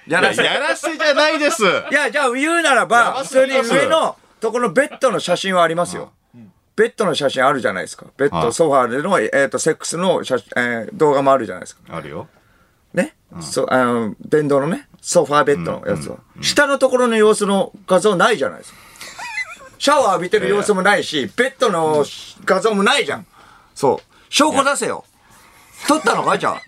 [0.08, 0.42] やらせ。
[0.42, 1.64] いややらせじゃないです。
[1.64, 6.12] いや、じゃあ言うならば、普通に上のとこのベッドの写真はありますよ。
[6.76, 8.08] ベッドの写真あるじゃないですか。
[8.18, 11.82] ベッド、はいソファーでの、えっ、と、セックスの写真、えー動画もあるじゃないですか。
[11.96, 12.28] あるよ。
[12.94, 13.16] ね？
[13.42, 16.18] そあの、電動のね、ソファーベッドのやつは。
[16.42, 18.78] 下のところの様子の画像ないじゃないですか。
[19.78, 22.06] シャワー浴びてる様子もないし、ベッドの
[22.46, 23.26] 画像もないじゃん。
[23.76, 23.98] そう。
[24.30, 25.06] 証拠出せよ。
[25.88, 26.38] 撮ったのか？
[26.38, 26.62] じゃあ。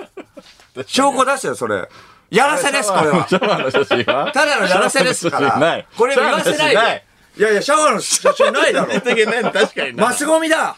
[0.86, 1.88] 証拠出せよ、それ。
[2.32, 3.28] やらせです、これは。
[3.28, 4.32] シャワーの写真は？
[4.32, 5.86] ただのやらせですからい。
[5.96, 7.04] これ言わせないで。
[7.34, 8.92] いやいや、シャワーの写真ないだろ。
[8.92, 10.06] 確かにな。
[10.06, 10.76] マスゴミだ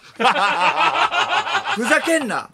[1.74, 2.48] ふざけんな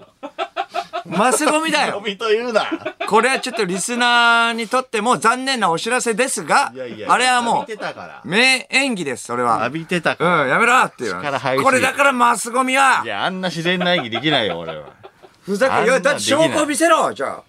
[1.07, 2.67] マスゴミだよゴミと言うな。
[3.09, 9.61] これはちょっとリスナーにとっても残念なお知らせですがいやいや、あれはもう、名演技です、それは。
[9.65, 10.45] 浴びてたうから。
[10.45, 14.89] ん、やめろっていうこれだからマスゴミはいや、あんな自然な演技できないよ、俺は。
[15.43, 17.43] ふざけ、いや、だって証拠見せろじゃあ。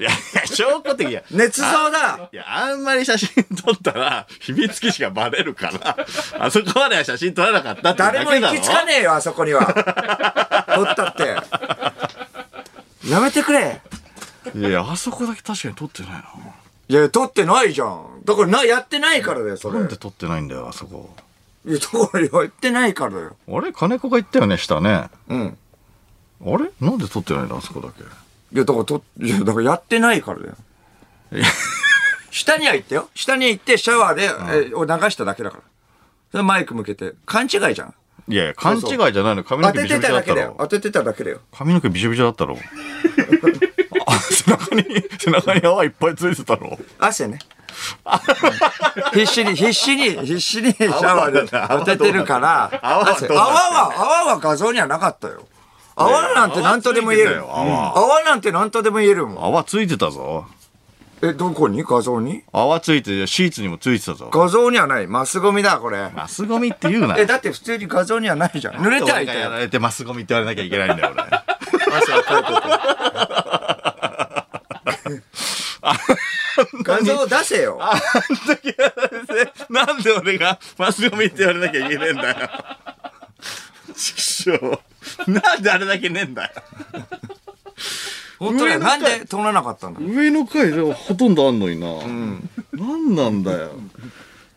[0.00, 1.18] いや、いや証拠的に。
[1.30, 5.96] 捏造だいや、あんまり写真撮ったら、秘密基地がバレるから、
[6.38, 9.66] あそこまでは写真撮らなかったってだ誰も行き着かねえよ、あそこには。
[10.74, 11.36] 撮ったって。
[13.10, 13.82] やめてくれ。
[14.54, 16.12] いや、あそこだけ確かに撮ってない
[16.88, 18.22] いや、撮ってないじゃん。
[18.24, 19.74] だからな、やってないからだよ、そな。
[19.74, 19.80] れ。
[19.80, 21.14] なんで撮ってないんだよ、あそこ。
[21.66, 23.36] いや、だからやってないからだよ。
[23.46, 23.70] あれ？
[23.72, 25.10] 金子が言ったよね、下ね。
[25.28, 25.58] うん。
[26.42, 26.70] あれ？
[26.80, 28.02] なんで撮ってないのあそこだけ。
[28.52, 30.56] いや、だからと、いや、だからやってないからだよ。
[32.30, 33.08] 下には行ってよ。
[33.14, 34.30] 下に行ってシャワーで、
[34.70, 35.62] えを流しただけだから。
[36.32, 37.14] それマイク向けて。
[37.26, 37.94] 勘違いじゃん。
[38.28, 38.82] いやいや、勘違い
[39.12, 39.44] じゃないの。
[39.44, 40.48] 髪の当てて毛びしょびしょだただけだよ。
[40.48, 40.68] ったろ。
[40.68, 41.40] 当ててただけだよ。
[41.52, 42.56] 髪の毛びしょびしょだったろ。
[44.06, 44.84] あ背中に、
[45.18, 46.78] 背中に泡いっぱいついてたろ。
[46.98, 47.38] 汗ね。
[49.12, 55.46] 必死に、必死に、必死にシャワーで当ててるから、泡は汗どうなってんの泡は、泡は画像にはなかったよ。
[55.96, 57.36] 泡なんて何とでも言える。
[57.36, 59.44] よ泡なんて何とでも言えるもん。
[59.44, 60.46] 泡ついてたぞ。
[61.22, 61.82] え、どこに？
[61.82, 62.44] 画像に？
[62.50, 64.30] 泡ついてるシーツにもついてたぞ。
[64.32, 65.06] 画像にはない。
[65.06, 66.08] マスゴミだ、これ。
[66.10, 67.18] マスゴミって言うな。
[67.18, 68.74] え、だって普通に画像にはないじゃん。
[68.76, 71.24] 濡れてはいたやられてマスゴミって言われなきゃいけないんだよ、俺。
[76.82, 77.78] 画像出せよ。
[77.80, 77.98] あん
[78.46, 82.36] だけやられて、なんで俺がマスゴミって言われなきゃいけねえんだよ。
[83.94, 84.78] ちくしょう。
[85.28, 86.50] なんであれだけねえんだよ。
[88.38, 88.78] 本当だよ。
[88.80, 91.86] 上の階なんで撮らなかったんだ上の階でほとんどあんのにな。
[92.72, 93.70] なんなんだよ。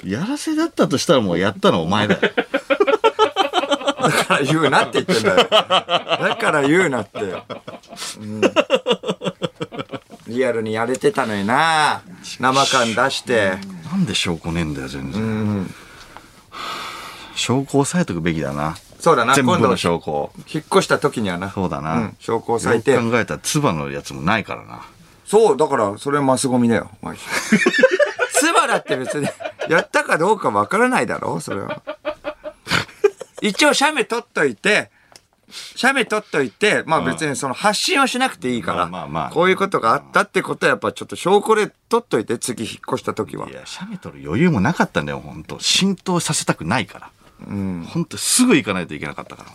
[0.04, 2.22] やらせだったとしたらもうやったのお前だよ。
[2.22, 5.48] だから言うなって言ってんだよ。
[5.50, 7.20] だから言うなって。
[8.20, 8.42] うん
[10.28, 12.02] リアルにやれてたのにな
[12.40, 13.58] 生感出して。
[13.92, 15.74] なんで証拠ねえんだよ、全然。
[17.36, 18.76] 証拠押さえとくべきだな。
[19.04, 20.32] そうだな、全部今度の証拠。
[20.48, 21.52] 引っ越した時にはな。
[21.52, 21.96] そうだな。
[21.96, 24.86] うん証拠を押さえてよく考えたら、唾のやつもないからな。
[25.26, 27.26] そう、だから、それはマスゴミだよ、マジで。
[28.32, 29.28] ツバだって別に、
[29.68, 31.82] やったかどうかわからないだろそれは。
[33.42, 34.90] 一応、写メ撮っといて、
[35.76, 47.10] 写メ撮っといて、まあ別にその発信はしなくていいから、まあまあまあこういうことがあったってことはやっぱちょっと証拠で撮っといて、次引っ越した時はいや、写メ撮る余裕もなかったんだよ、本当浸透させたくないから。
[47.48, 47.88] うん。
[47.90, 49.46] 本当すぐ行かないといけなかったか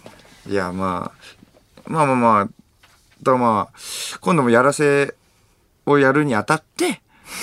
[0.47, 0.53] ら。
[0.53, 3.79] いや、まあ、まあまあまあ、だからまあ、
[4.21, 5.15] 今度もやらせ
[5.87, 7.01] をやるにあたって、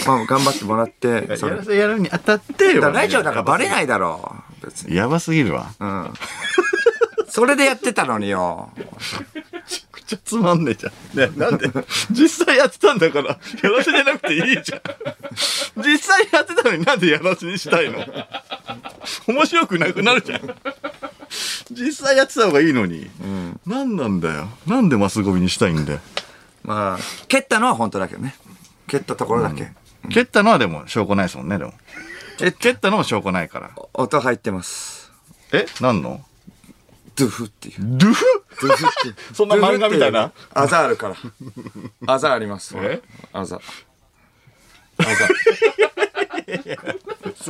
[0.08, 1.08] まあ頑張ってもらって。
[1.39, 4.65] やらせやるにあたってラジオだからバレないだろう。
[4.65, 4.95] 別に。
[4.95, 5.71] やばすぎるわ。
[5.79, 6.13] うん。
[7.27, 8.71] それでやってたのによ。
[10.06, 10.94] めちゃつまんねえじゃん。
[11.18, 11.68] ね、なんで？
[12.12, 14.82] 実際やってたんだから、やらせじゃなくていいじゃん。
[15.84, 18.06] 実際やってたのになんでやらせにしたいの？
[19.28, 20.41] 面白くなくなるじゃん。
[21.72, 23.10] 実際やってた方がいいのに。
[23.22, 23.60] うん。
[23.65, 24.48] なんなんだよ。
[24.68, 26.00] なんでマスゴミにしたいんだよ。
[26.63, 28.36] まあ、蹴ったのは本当だけどね。
[28.88, 29.72] 蹴ったところだけ。
[30.10, 31.74] 蹴ったのはでも証拠ないですもんね、でも。
[32.41, 33.72] え蹴ったのも証拠ないから。
[33.94, 35.12] 音入ってます。
[35.52, 35.65] え？
[35.82, 36.24] 何の？
[37.15, 37.75] ドゥフっていう。
[37.80, 38.25] ドゥフ？
[38.62, 39.15] ドゥフっていう。
[39.34, 40.32] そんな漫画みたいな？
[40.54, 41.15] あざあるから。
[42.08, 42.75] あざあります。
[42.78, 43.01] え？
[43.32, 43.56] あざ。
[43.56, 43.62] あ
[45.04, 45.10] ざ。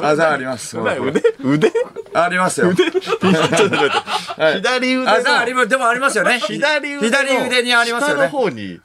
[0.01, 0.77] あざあります。
[0.77, 1.21] 腕？
[1.43, 1.71] 腕？
[2.13, 2.73] ありますよ。
[2.73, 3.59] ちょっと待って。
[4.57, 5.11] 左腕の。
[5.11, 5.67] あざあります。
[5.69, 6.39] でもありますよね。
[6.39, 8.27] 左腕の左腕にありますよ下のね。
[8.29, 8.79] 方に。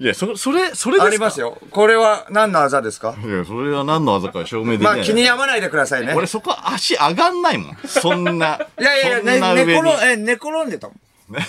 [0.00, 1.04] いや、そ、それ、それですか？
[1.04, 1.38] あります。
[1.40, 1.58] よ。
[1.70, 3.14] これは何のあざですか？
[3.22, 4.96] いや、それは何の技か証明できない。
[4.96, 6.14] まあ気に病まないでくださいね。
[6.16, 7.76] 俺そこ足上がんないもん。
[7.86, 8.58] そんな。
[8.80, 11.00] い やいやいや、ね、寝転ん、え、寝転んでたもん。
[11.32, 11.44] ベッ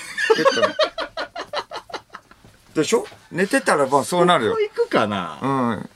[0.55, 0.73] ドに
[2.75, 3.07] でしょ？
[3.31, 5.89] 寝てたらまあそうなるよ行くかなうん。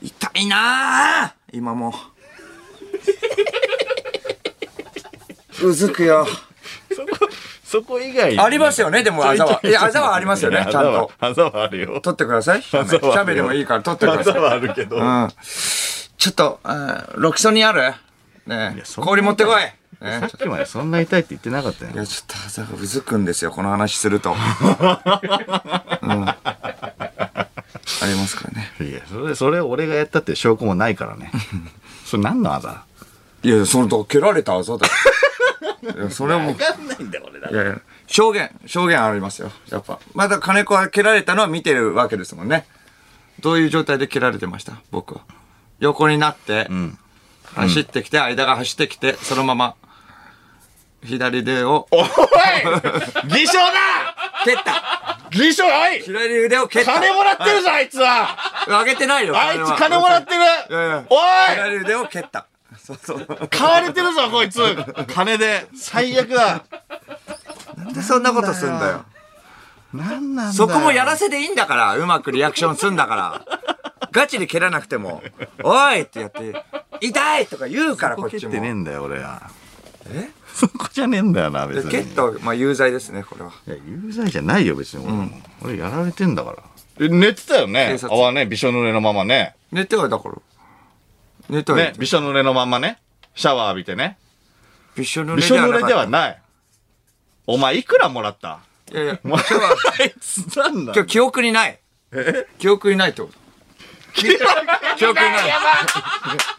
[0.00, 1.92] 痛いなあ今も。
[5.62, 6.26] うずくよ。
[7.68, 12.00] そこ、以外にありますよねでもあざはいやあざはありますよねちゃんとあざはあるよ。
[12.00, 12.62] 撮ってください。
[12.62, 14.32] 写メあざはあるよ写メでもいいから撮ってください。
[14.32, 14.96] あざはあるけど。
[14.96, 15.28] うん。
[16.16, 17.92] ちょっと、うんロキソニンある？
[18.46, 19.62] ね氷持ってこい。
[20.02, 21.96] ねさっきまでそんな痛いって言ってなかったよい。
[21.96, 24.30] や、ちょっとあざがうずくんですよ、この話すると。
[24.32, 24.38] うん。
[24.40, 25.20] あ
[28.06, 28.72] りますからね。
[28.80, 31.30] いや、それ、それ俺がやったって証拠もないからね。
[32.06, 32.84] それ何のあざ？
[33.42, 34.92] いや、その、蹴られたあざだよ。
[35.82, 36.54] いや、それはもう。
[36.54, 39.52] かんないんだよ、俺だいやいや、証言、証言ありますよ。
[39.70, 39.98] やっぱ。
[40.14, 42.66] まだ金子は蹴られたのは見てるわけですもんね。
[43.40, 44.72] どういう状態で蹴られてました？
[44.90, 45.20] 僕は。
[45.78, 46.98] 横になって、ん
[47.54, 49.74] 走ってきて、間が走ってきて、そのまま、
[51.04, 52.04] 左腕をおい
[53.28, 53.72] 偽証だ
[54.44, 58.36] 蹴った偽証おい左腕を蹴った金もらってるぞ、あいつは
[58.68, 59.38] あげてないよ。
[59.38, 62.48] あいつ金もらってるいやいやおい左腕を蹴った。
[62.88, 63.48] そうそう。
[63.50, 64.60] 買われてるぞ、こいつ
[65.08, 66.64] 金で最悪だ
[67.76, 69.04] なんでそんなことすんだよ。
[69.92, 73.44] なんなんだよそこもやらせでいいんだから、うまくリアクションすんだから。
[74.10, 75.22] ガチで蹴らなくても、
[75.62, 76.64] おいってやって、
[77.00, 78.40] 痛いとか言うから、こっちも。
[78.40, 79.50] 蹴ってねえんだよ、俺は。
[80.10, 80.30] え？
[80.54, 81.90] そこじゃねえんだよな、別に。
[81.90, 83.52] 蹴った、まあ有罪ですね、これは。
[83.66, 85.30] いや、有罪じゃないよ、別に俺も。
[85.62, 86.56] 俺やられてんだから。
[87.00, 87.88] え、寝てたよね？
[87.92, 87.98] 警。
[87.98, 89.54] 察泡ね、びしょ濡れのままね。
[89.70, 90.34] 寝てはだから。
[91.48, 92.98] 寝てはね、びしょ濡れのまんまね。
[93.34, 94.18] シャワー浴びてね。
[94.96, 96.42] びしょ濡れびしょ濡れではなない。
[97.46, 98.60] お前いくらもらった？
[98.90, 98.94] い。
[98.94, 101.78] いやいや、お前は、あいつなんだ今日記憶にない。
[102.58, 103.34] 記憶にないってこと。
[104.14, 104.40] 記憶に
[105.30, 105.52] ない。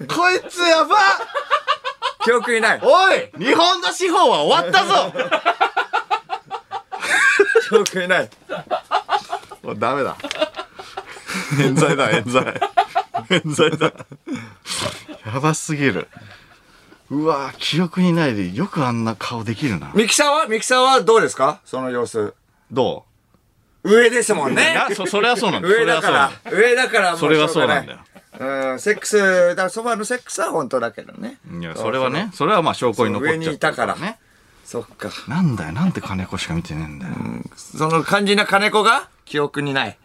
[0.08, 0.96] こいつやば
[2.24, 2.80] 記憶にない。
[2.82, 5.14] おい日本の司法は終わったぞ
[7.70, 8.30] 記憶にない。
[9.64, 10.16] もうダメだ。
[11.60, 12.44] 冤罪だ、冤罪。
[13.30, 13.94] 冤罪だ。
[15.26, 16.08] やばすぎる。
[17.10, 19.92] うわ記憶にないで、よくあんな顔できるな。
[19.96, 20.46] ミキサーは？
[20.48, 21.60] ミキサーはどうですか？
[21.66, 22.34] その様子。
[22.72, 23.06] ど
[23.84, 24.76] 上ですもんね。
[24.76, 28.00] なそそれはそうなんだよ上だから、上だからもうそれはそうなんだよ
[28.40, 31.40] うん、セックス、だからそばのセックスは本当だけどね。
[31.52, 34.20] いやそれはねそれはまあ証拠に残っちゃ上にいたからね
[34.64, 35.10] そっか。
[35.28, 37.14] なんだよなんで金子しか見てねえんだよ、
[37.56, 39.98] その肝心な金子が記憶にない。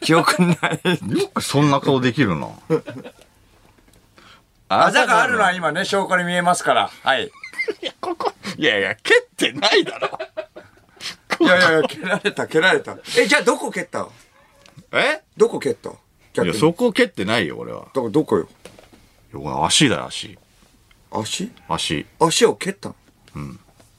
[0.00, 0.80] 記憶にない。
[1.18, 2.48] よくそんな顔できるな
[4.68, 6.90] あざがあるのは今ね、証拠に見えますから。
[7.02, 7.26] はい。
[7.26, 7.30] い
[7.86, 10.18] やここいやいや蹴ってないだろ
[11.40, 12.96] いやいやいや、蹴られた、蹴られた。
[13.18, 14.08] え、じゃあどこ蹴った
[14.92, 15.22] え？
[15.36, 15.90] どこ蹴った？
[15.90, 16.46] い。
[16.46, 18.48] やそこ蹴ってないよ俺はどこ、どこよ？
[19.34, 20.38] いや足だよ足
[21.10, 21.50] 足？
[21.68, 22.94] 足足を蹴ったの？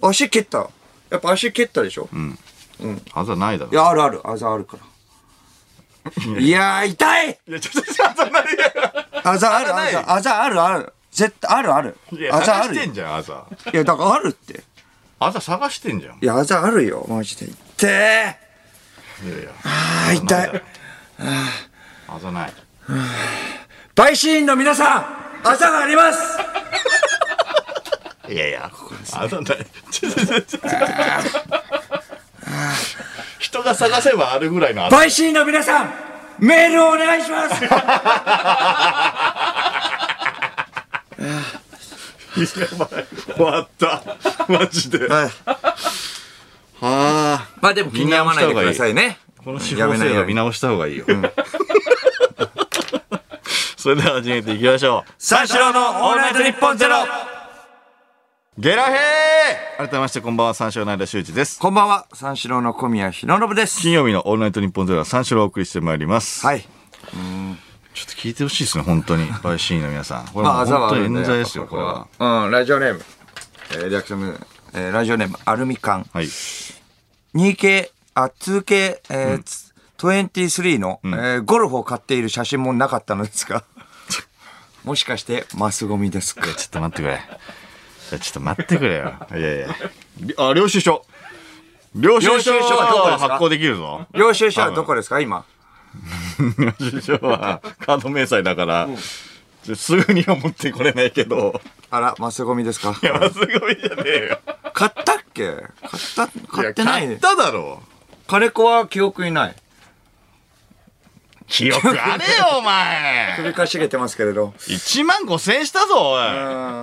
[0.02, 0.70] 足蹴った？
[1.10, 2.10] やっぱ足蹴ったでしょ、
[3.14, 4.22] あざないだろいや、あるある。
[4.24, 4.84] あざあるから。
[6.40, 7.40] いやー、痛い！
[7.48, 8.74] いやちょっとちょっと待って。
[9.24, 9.96] あざある、あない。
[9.96, 10.94] あざ、あざある、ある。
[11.12, 11.98] 絶対、あるある。
[12.32, 12.76] あざあるよ。
[12.76, 13.46] 探してんじゃんあざ。
[13.74, 14.64] いや、だからあるって。
[15.20, 16.18] あざ探してんじゃん。
[16.22, 17.48] いや、あざあるよ、マジで。
[17.48, 18.40] 痛え。
[19.24, 19.50] いやいや。
[19.64, 20.64] あー、痛い。
[22.08, 22.54] あざない。
[23.96, 26.40] 陪審員の皆さん、あざがあります。
[28.30, 28.70] いやいや
[29.14, 29.66] あざない。
[29.90, 30.60] ちょちょちょちょ
[33.40, 35.94] 人が探せばあるぐらいの陪審員の皆さん、
[36.40, 37.64] メールをお願いします。
[42.38, 43.06] やばい。
[43.36, 44.04] 終わった。
[44.48, 45.08] マジで。
[45.08, 45.28] はい。
[45.28, 45.32] は
[46.82, 47.48] あ。
[47.62, 49.18] まあでも気に病まないでくださいね。
[49.44, 51.06] この司法制度見直した方がいいよ、
[53.78, 55.12] それでは始めていきましょう。
[55.18, 56.98] 三四郎のオールナイトニッポンゼロ
[58.58, 61.60] ゲラヘー改めましてこんばんは三四郎の間修一です。
[61.60, 63.82] こんばんは、三四郎の小宮弘信です。
[63.82, 66.44] 金曜日のオールナイトニッポンゼロは三四郎をお送りしてまいります。
[66.44, 66.62] はい。
[66.62, 66.70] ちょっ
[68.08, 69.30] と聞いてほしいですね本当に。
[69.44, 70.28] バイシーンの皆さん。
[70.30, 72.08] これは本当に冤罪ですよこれは。
[72.46, 73.02] うん、ラジオネーム。
[73.74, 74.28] えー、リアクション名、
[74.74, 76.08] えー、ラジオネーム、アルミ缶。
[76.12, 76.26] はい。
[76.26, 83.64] 2K、あ、2K、えーつ23の、えーゴルフを買っている写真もなかったのですが、
[84.84, 86.42] もしかして、マスゴミですか？
[86.42, 87.20] ちょっと待ってくれ
[88.10, 89.14] ちょっと待ってくれよ。
[89.32, 89.68] いやいや。
[90.38, 91.06] あ領収書。
[91.96, 92.34] 領収書。
[92.36, 95.20] 領収書はどこですか発行できるぞ領収書はどこですか？
[95.20, 95.46] 今。
[96.60, 98.88] 領収書はカード明細だから、
[99.66, 101.60] ちょすぐには持ってこれないけど。
[101.90, 102.96] あら、マスゴミですか？
[103.02, 104.40] いやまあすごいじゃねえよ。
[104.74, 105.48] 買ったっけ？
[105.52, 105.68] 買っ
[106.16, 107.20] た、買ってない買っ。
[107.20, 107.82] ただろ。
[108.28, 109.56] 金子は記憶にない。
[111.48, 113.34] 記憶あれよお前。
[113.40, 114.54] 首かしげてますけれど。
[114.68, 116.28] 1万5千円したぞおい。
[116.28, 116.30] う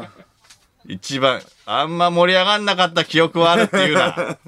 [0.02, 0.08] ん
[0.86, 4.38] 一番あんま盛り上がんなかった記憶はあるっていうな。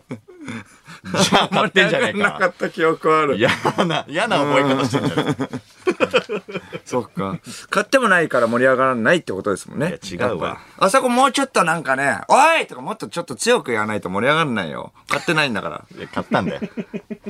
[1.06, 3.36] じゃあ買ってんじゃねえなかかった記憶はある。
[3.36, 3.48] 嫌
[3.86, 7.38] な嫌な覚え方してんじゃねえそっか。
[7.70, 9.98] 買ってもないから盛り上がらないってことですもんね。
[10.02, 10.58] いや違うわ。
[10.78, 14.92] あそこもうちょっとなんかね、おいとかもっとちょっと強く言わないと盛り上がらないよ。
[15.08, 15.84] 買ってないんだから。
[15.96, 16.60] いや買ったんだよ。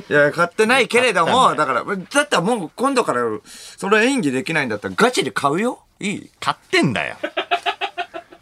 [0.09, 5.83] いや、買ってないけれども、だから、だったらもう今度から、それ演技できないんだったらガチで買うよ。
[5.99, 6.31] いい。
[6.39, 7.15] 買ってんだよ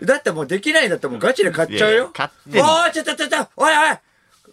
[0.01, 2.09] だってもうできないんだったらもうガチで買っちゃうよ。
[2.13, 3.97] 買ってんのおい、ちょちょちょちょ、おいおい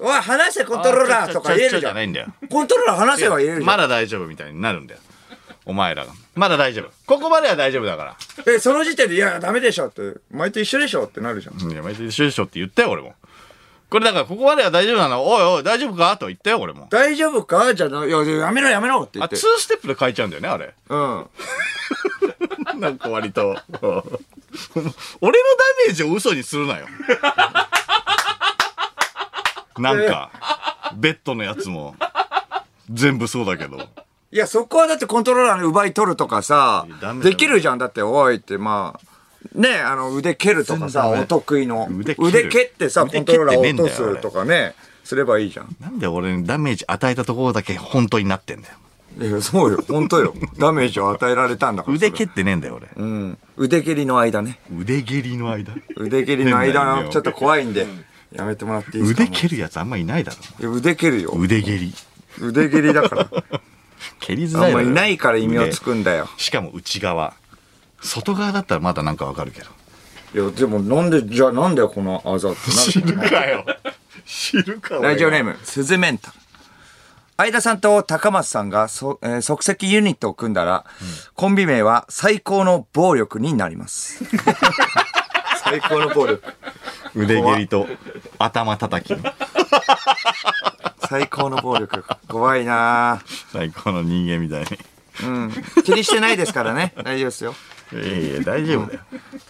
[0.00, 1.80] おい、離せコントローラーとか言えるじゃん。
[1.82, 3.66] じゃないんだよコントローラー離せば言えるじゃん。
[3.66, 5.00] まだ大丈夫みたいになるんだよ
[5.64, 8.16] お前らがまだ大丈夫ここまでは大丈夫だから
[8.52, 11.70] え、その時点で、いや、ダメでしょって、前と一緒でしょってなるじゃん。
[11.70, 13.14] いや、毎日一緒でしょって言ったよ、俺も。
[13.90, 15.24] これだから、ここまでは大丈夫なの。
[15.24, 16.16] おいおい、大丈夫か？
[16.16, 16.88] と言ったよ、俺も。
[16.90, 17.74] 大丈夫か？
[17.74, 19.38] じゃあ、いや、やめろやめろって言あ、って2。
[19.38, 20.74] ステップで変えちゃうんだよね、あれ。
[20.88, 21.26] うん。
[22.80, 23.54] なんか割と。
[25.20, 26.86] 俺のダメージを嘘にするなよ。
[29.78, 30.30] なんか、
[30.96, 31.96] ベッドのやつも、
[32.90, 33.78] 全部そうだけど。
[34.30, 36.86] いや、そこはだってコントローラーの奪い取るとかさ
[37.22, 37.78] できるじゃん。
[37.78, 39.00] だって、おいって、まあ、
[39.54, 41.88] ねあの、腕蹴るとかさ、お得意の。
[41.90, 44.74] 腕蹴ってさ、コ腕ントローラー落とすとかね、
[45.04, 45.76] すればいいじゃん。
[45.80, 48.74] なんで俺にダメージ与えたところだけ本当になってんだよ。
[49.20, 49.84] いや、そうよ。
[49.88, 50.34] 本当よ。
[50.58, 51.94] ダメージを与えられたんだから。
[51.96, 52.88] 腕蹴っってねえんだよ、俺。
[52.96, 53.38] うん。
[53.56, 54.58] 腕蹴りの間ね。
[54.74, 55.74] 腕蹴りの間？
[55.96, 57.86] 腕蹴りの間ちょっと怖いんで、
[58.32, 59.22] やめてもらっていいですか？
[59.24, 60.38] 腕蹴るやつあんまいないだろ。
[60.60, 61.32] いや腕蹴るよ。
[61.36, 61.94] 腕蹴り。
[62.40, 63.28] 腕蹴りだから。
[64.20, 66.28] 蹴りづらあんまいないから意味をつくんだよ。
[66.38, 67.34] しかも内側
[68.00, 69.68] 外側だったらまだなんかわかるけど
[70.34, 73.30] いや、でもなんで、じゃあなんだよ、このあざってなる。
[73.30, 73.64] か よ
[74.24, 76.32] 知るかラジオネーム、スズメンタ。
[77.42, 80.84] 相田さんと高松さんがそ、えー即席ユニットを組んだら、
[81.34, 84.22] コンビ名は最高の暴力になります。
[85.64, 86.40] 最高の暴力。
[87.16, 87.88] 腕蹴りと
[88.38, 89.32] 頭叩きの
[91.08, 92.04] 最高の暴力。
[92.28, 93.20] 怖いな
[93.50, 95.82] 最高の人間みたいにぁうん。
[95.82, 96.94] 気にしてないですからね。
[97.02, 97.54] 大丈夫ですよ。
[97.92, 99.00] いやいや大丈夫だよ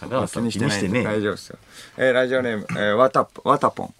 [0.01, 1.59] 高橋さん気にしてねえ大丈夫ですよ。
[1.97, 3.93] えーラジオネーム、えー、わたぽ、わたぽん。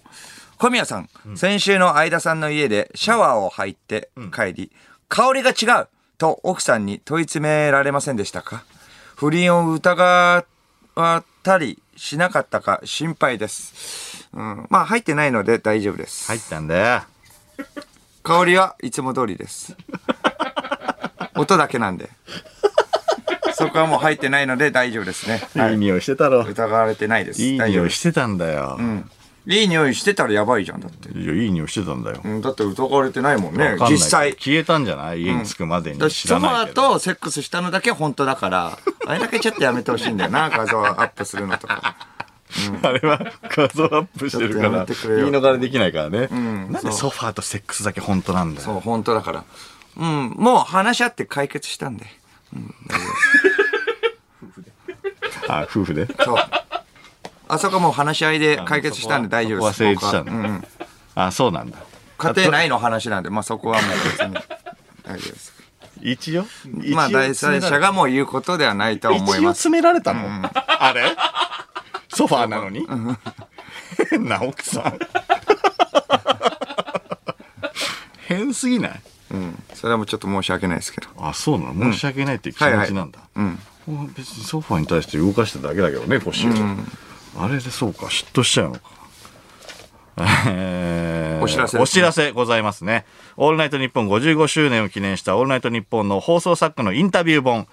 [0.58, 4.72] 小宮さん、先週の相田さんの家でシャワーを入って帰り、
[5.08, 8.64] 香りが違うと奥さんに問い詰められませんでしたか？
[9.16, 14.28] 不倫を疑ったりしなかったか心配です。
[14.32, 16.26] うん、まあ入ってないので大丈夫です。
[16.28, 17.02] 入ったんだよ。
[18.22, 19.76] 香りはいつも通りです。
[21.36, 22.08] 音だけなんで。
[23.54, 25.42] そこはもう入ってないので大丈夫ですね。
[25.54, 26.42] はいい匂いしてたろ。
[26.42, 27.42] 疑われてないです。
[27.42, 27.60] いい。
[27.60, 28.78] 匂いしてたんだよ。
[29.46, 31.10] いい匂いしてたらやばいじゃん、だって。
[31.18, 32.20] いや、いい匂いしてたんだよ。
[32.24, 34.32] うんだって疑われてないもんね実際。
[34.34, 35.22] 消えたんじゃない？
[35.22, 36.82] 家に着くまでに知だってソファらないけど。
[36.82, 41.96] ーとセックスしたのだけ本当だから、 あれだけちょっとやめてほしいんだよな、 画像アップするのとか。
[42.82, 43.18] あれは
[43.50, 46.26] 画像アップしてるから言い逃れできないからね。
[46.28, 48.64] んなんでソファーとセックスだけ本当なんだよ。
[48.66, 49.44] そう、本当だから。
[49.96, 52.06] うん、もう話し合って解決したんで。
[55.48, 56.06] あ、夫婦で？
[56.24, 56.36] そう。
[57.48, 59.78] あそこもう話し合いで解決したんで大丈夫です。
[59.78, 60.64] そこは成立したん
[61.14, 61.78] あ、そうなんだ。
[62.18, 64.34] 家庭内の話なんで、まあそこはもう別に
[65.02, 65.52] 大丈夫です。
[66.00, 66.46] 一応？
[66.94, 69.38] まあ第三者がもう言うことではないとは思います。
[69.40, 70.20] 一応詰められたの、
[70.54, 71.02] あれ？
[72.08, 72.86] ソファーなのに？
[74.10, 74.98] 変 な奥さん。
[78.26, 79.00] 変すぎない？
[79.32, 79.62] うん。
[79.74, 81.08] それはもうちょっと申し訳ないですけど。
[81.18, 81.92] あ、そうなの？
[81.92, 83.20] 申し訳ないっていう気持ちなんだ。
[83.36, 83.44] うん。
[83.44, 83.58] うん
[84.14, 86.50] 別にソファーに対して動かしただけだけどね、腰を。
[87.36, 88.80] あれでそうか、嫉妬しちゃうのか。
[90.46, 93.04] えーお知らせねお知らせございますね。
[93.36, 97.66] オールナイトニッポン55周年を記念したオールナイトニッポンの放送作家のインタビュー本、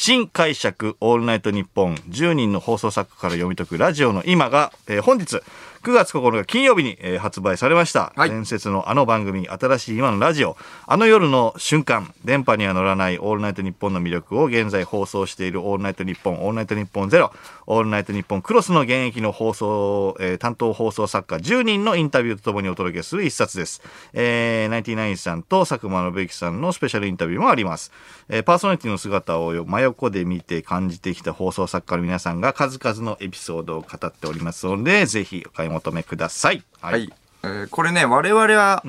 [0.00, 5.42] 新解釈オールナイトニッポン10人の放送作家から読み解くラジオの今が、えー本日
[5.82, 8.12] 9月9日金曜日に、えー発売されました。
[8.14, 17.32] はい伝説のあの番組、新しい今のラジオ、あの夜の瞬間、電波には乗らないオールナイトニッポンの魅力を現在放送しているオールナイトニッポン、オールナイトニッポンゼロ、
[17.66, 23.82] オールナイトニッポンクロスの現役の放送、えー担当放送作家10人のインタビューとともにお届けする一冊です。
[24.12, 27.90] えー、ナインティナインさんと佐久間宣行さんのスペシャルインタビューもあります。
[28.30, 36.62] えーパーソナリティの姿を真横で見て感じてきた放送作家の皆さんが数々のエピソードを語っておりますので、ぜひお買い求めください。
[36.80, 37.12] ははい。
[37.42, 38.82] えーこれね、我々は、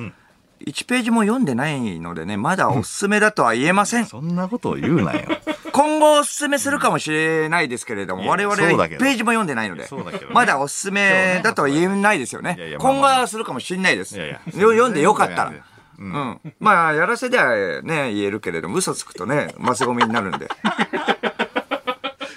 [0.66, 4.06] 1ページも読んでないのでね、まだおすすめだとは言えません。
[4.06, 5.22] そんなことを言うなよ。
[5.72, 9.88] 今後おすすめするかもしれないですけれども、我々は1そうだけどページも読んでないので
[10.32, 14.16] まだおすすめだとは言えないですよね今後はするかもしれないです。
[14.52, 15.52] 読んでよかったら。
[16.00, 16.40] ううん。
[16.58, 20.48] まあ、やらせではね、言えるけれども、嘘つくとね、マスゴミになるんで。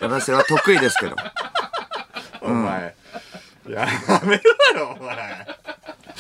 [0.01, 1.15] やらせは得意ですけど。
[2.41, 2.95] お前。
[3.69, 3.87] や
[4.25, 4.37] め
[4.75, 5.47] ろよ、お前。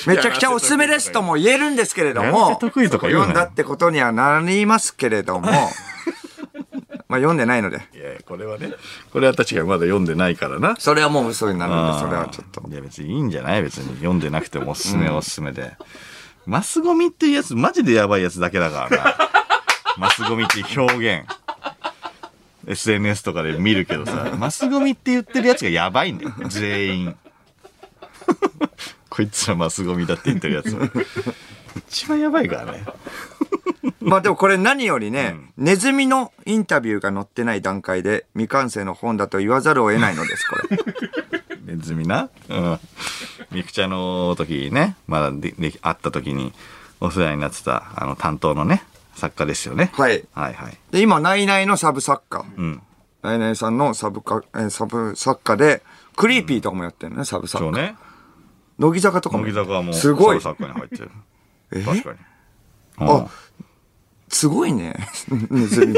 [0.07, 5.49] めちゃくちゃおすすめですとも言えるんですけれども、せ得意とか読んだってことにはなりますけれども、
[7.07, 8.73] まあ読んでないので、いやこれはね、
[9.11, 10.75] これは確かにまだ読んでないからな。
[10.79, 12.63] それはもう嘘になるので、それはちょっと。
[12.69, 13.63] いや別にいいんじゃない？
[13.63, 15.73] 別に読んでなくてもおすすめはおすすめで。
[16.45, 19.17] マスゴミっていうやつマジでやばいやつだけだからな。
[19.97, 21.27] マスゴミっていう表現。
[22.65, 26.33] SNS とかで見るけどさ、マスゴミって言ってるやつがやばいんだよ。
[26.47, 27.15] 全員。
[29.09, 30.75] こいつらマスゴミだって言ってるやつ。
[31.89, 32.85] 一番やばいからね。
[33.99, 41.75] まあでもこれ何よりね、ネズミのインタビューが載ってない段階で未完成の本だと言わざるを得ないのです、これ。
[41.75, 42.29] ネズミな。
[42.49, 42.79] うん。
[43.53, 46.53] ミクチャの時にね、まだでで会った時に
[46.99, 48.83] お世話になってた、あの担当のね、
[49.15, 49.91] 作家ですよね。
[49.93, 50.23] はい。
[50.33, 50.77] はいはい。
[50.91, 52.45] で、今、ナイナイのサブ作家。
[52.57, 52.81] うん。
[53.21, 55.83] ナイナイさんのサブか、えーサブ作家で、
[56.15, 57.71] クリーピーとかもやってるね、サブ作家。
[57.71, 57.95] そうね。
[58.79, 59.43] 乃木坂とかも。
[59.43, 60.41] 乃木坂はもう、すごい。
[60.41, 61.11] サブ作家に入ってる。
[61.73, 62.17] え確かに。
[62.97, 63.27] あ、
[64.29, 64.95] すごいね。
[65.49, 65.95] ネズミ。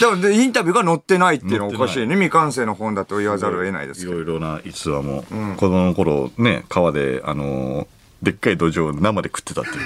[0.00, 2.14] でもで、インタビューが載ってないっていうのはおかしいね。
[2.14, 4.11] 未完成の本だと言わざるを得ないですけど。
[4.11, 5.24] いろいろな逸話も、
[5.56, 7.86] 子供の頃ね、川で、あのー
[8.24, 9.78] でっかい土壌を生で食ってたっていう。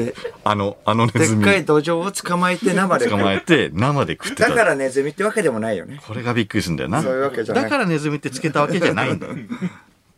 [0.08, 0.14] え？
[0.42, 3.08] あの、あのネズミでっかい土壌を捕まえて生で。
[3.08, 4.48] 捕まえて生で食ってた。
[4.48, 6.00] だからネズミってわけでもないよね。
[6.06, 7.02] これがびっくりするんだよな。
[7.02, 9.34] そういうわけじゃないだからネズミってつけたわけじゃないんだよ。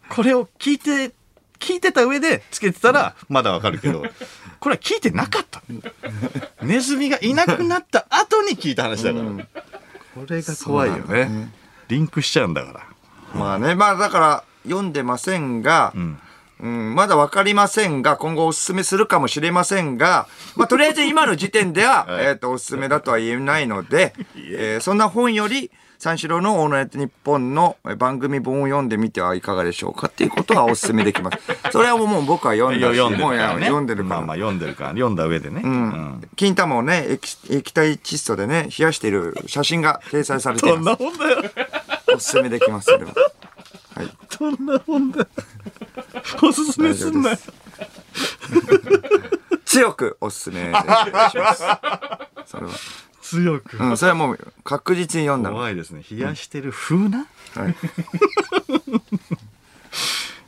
[0.08, 1.12] これを聞いて、
[1.58, 4.04] 聞いてた上でつけてたらまだわかるけど、
[4.60, 5.62] これは聞いてなかった。
[6.62, 9.24] ネズミがいなくなった後に聞いた話だから。
[10.14, 11.52] これが怖いよそうなんだね。
[11.88, 12.86] リンクしちゃうんだから。
[13.34, 15.92] まあね、まあだから読んでませんが、
[16.62, 25.70] うん、まだわかりませんが、今後おすすめするかもしれませんが、まあとりあえず今の時点では、 はいえっと、おすすめだとは言えないので、えーそんな本より、
[26.00, 31.38] 三四郎のオールナイトニッポンのえー番組本を読んでみてはいかがでしょうかっていうことはおすすめできます。
[31.70, 33.66] それはもう僕は読んだし、読んでるからね。
[33.66, 34.16] 読んでるから。
[34.16, 35.60] まあまあ読んでるから、読んだ上でね。
[35.62, 41.02] うん金玉をね液、液体窒素でね、冷やしている写真が掲載されていどんます。
[41.02, 41.42] なもんだよ。
[42.14, 43.12] おすすめできます、それは。
[43.94, 44.08] はい。
[44.30, 45.26] そんな本だ。
[46.42, 47.36] おすすめすんなよ。
[49.66, 51.62] 強くおすすめします。
[52.46, 52.72] それは。
[53.30, 53.78] 強く。
[53.78, 55.56] うん、それはもう確実に読んだの。
[55.56, 56.02] 怖いですね。
[56.10, 57.74] 冷やしてる風な、はい。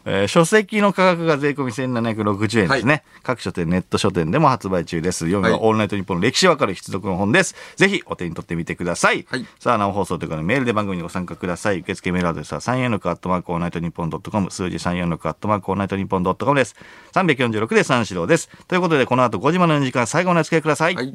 [0.04, 5.26] えー書籍の価格が税込み1760円ですね、各書店ネット書店でも発売中です。
[5.26, 5.52] 読むはい。
[5.52, 7.54] はオールナイトニッポンの歴史わかる必読の本です。
[7.76, 9.46] ぜひお手に取ってみてください、はい。
[9.60, 11.78] さあ生放送、というわけでメールで番組にご参加ください。
[11.80, 14.50] 受付メールアドレスは346アットマーク allnightnippon.com。
[14.50, 16.74] 数字346アットマーク allnightnippon.com です。
[17.14, 18.48] 346で三四郎です。
[18.66, 21.14] ということでこの後5時までの時間最後までお付き合いください、はい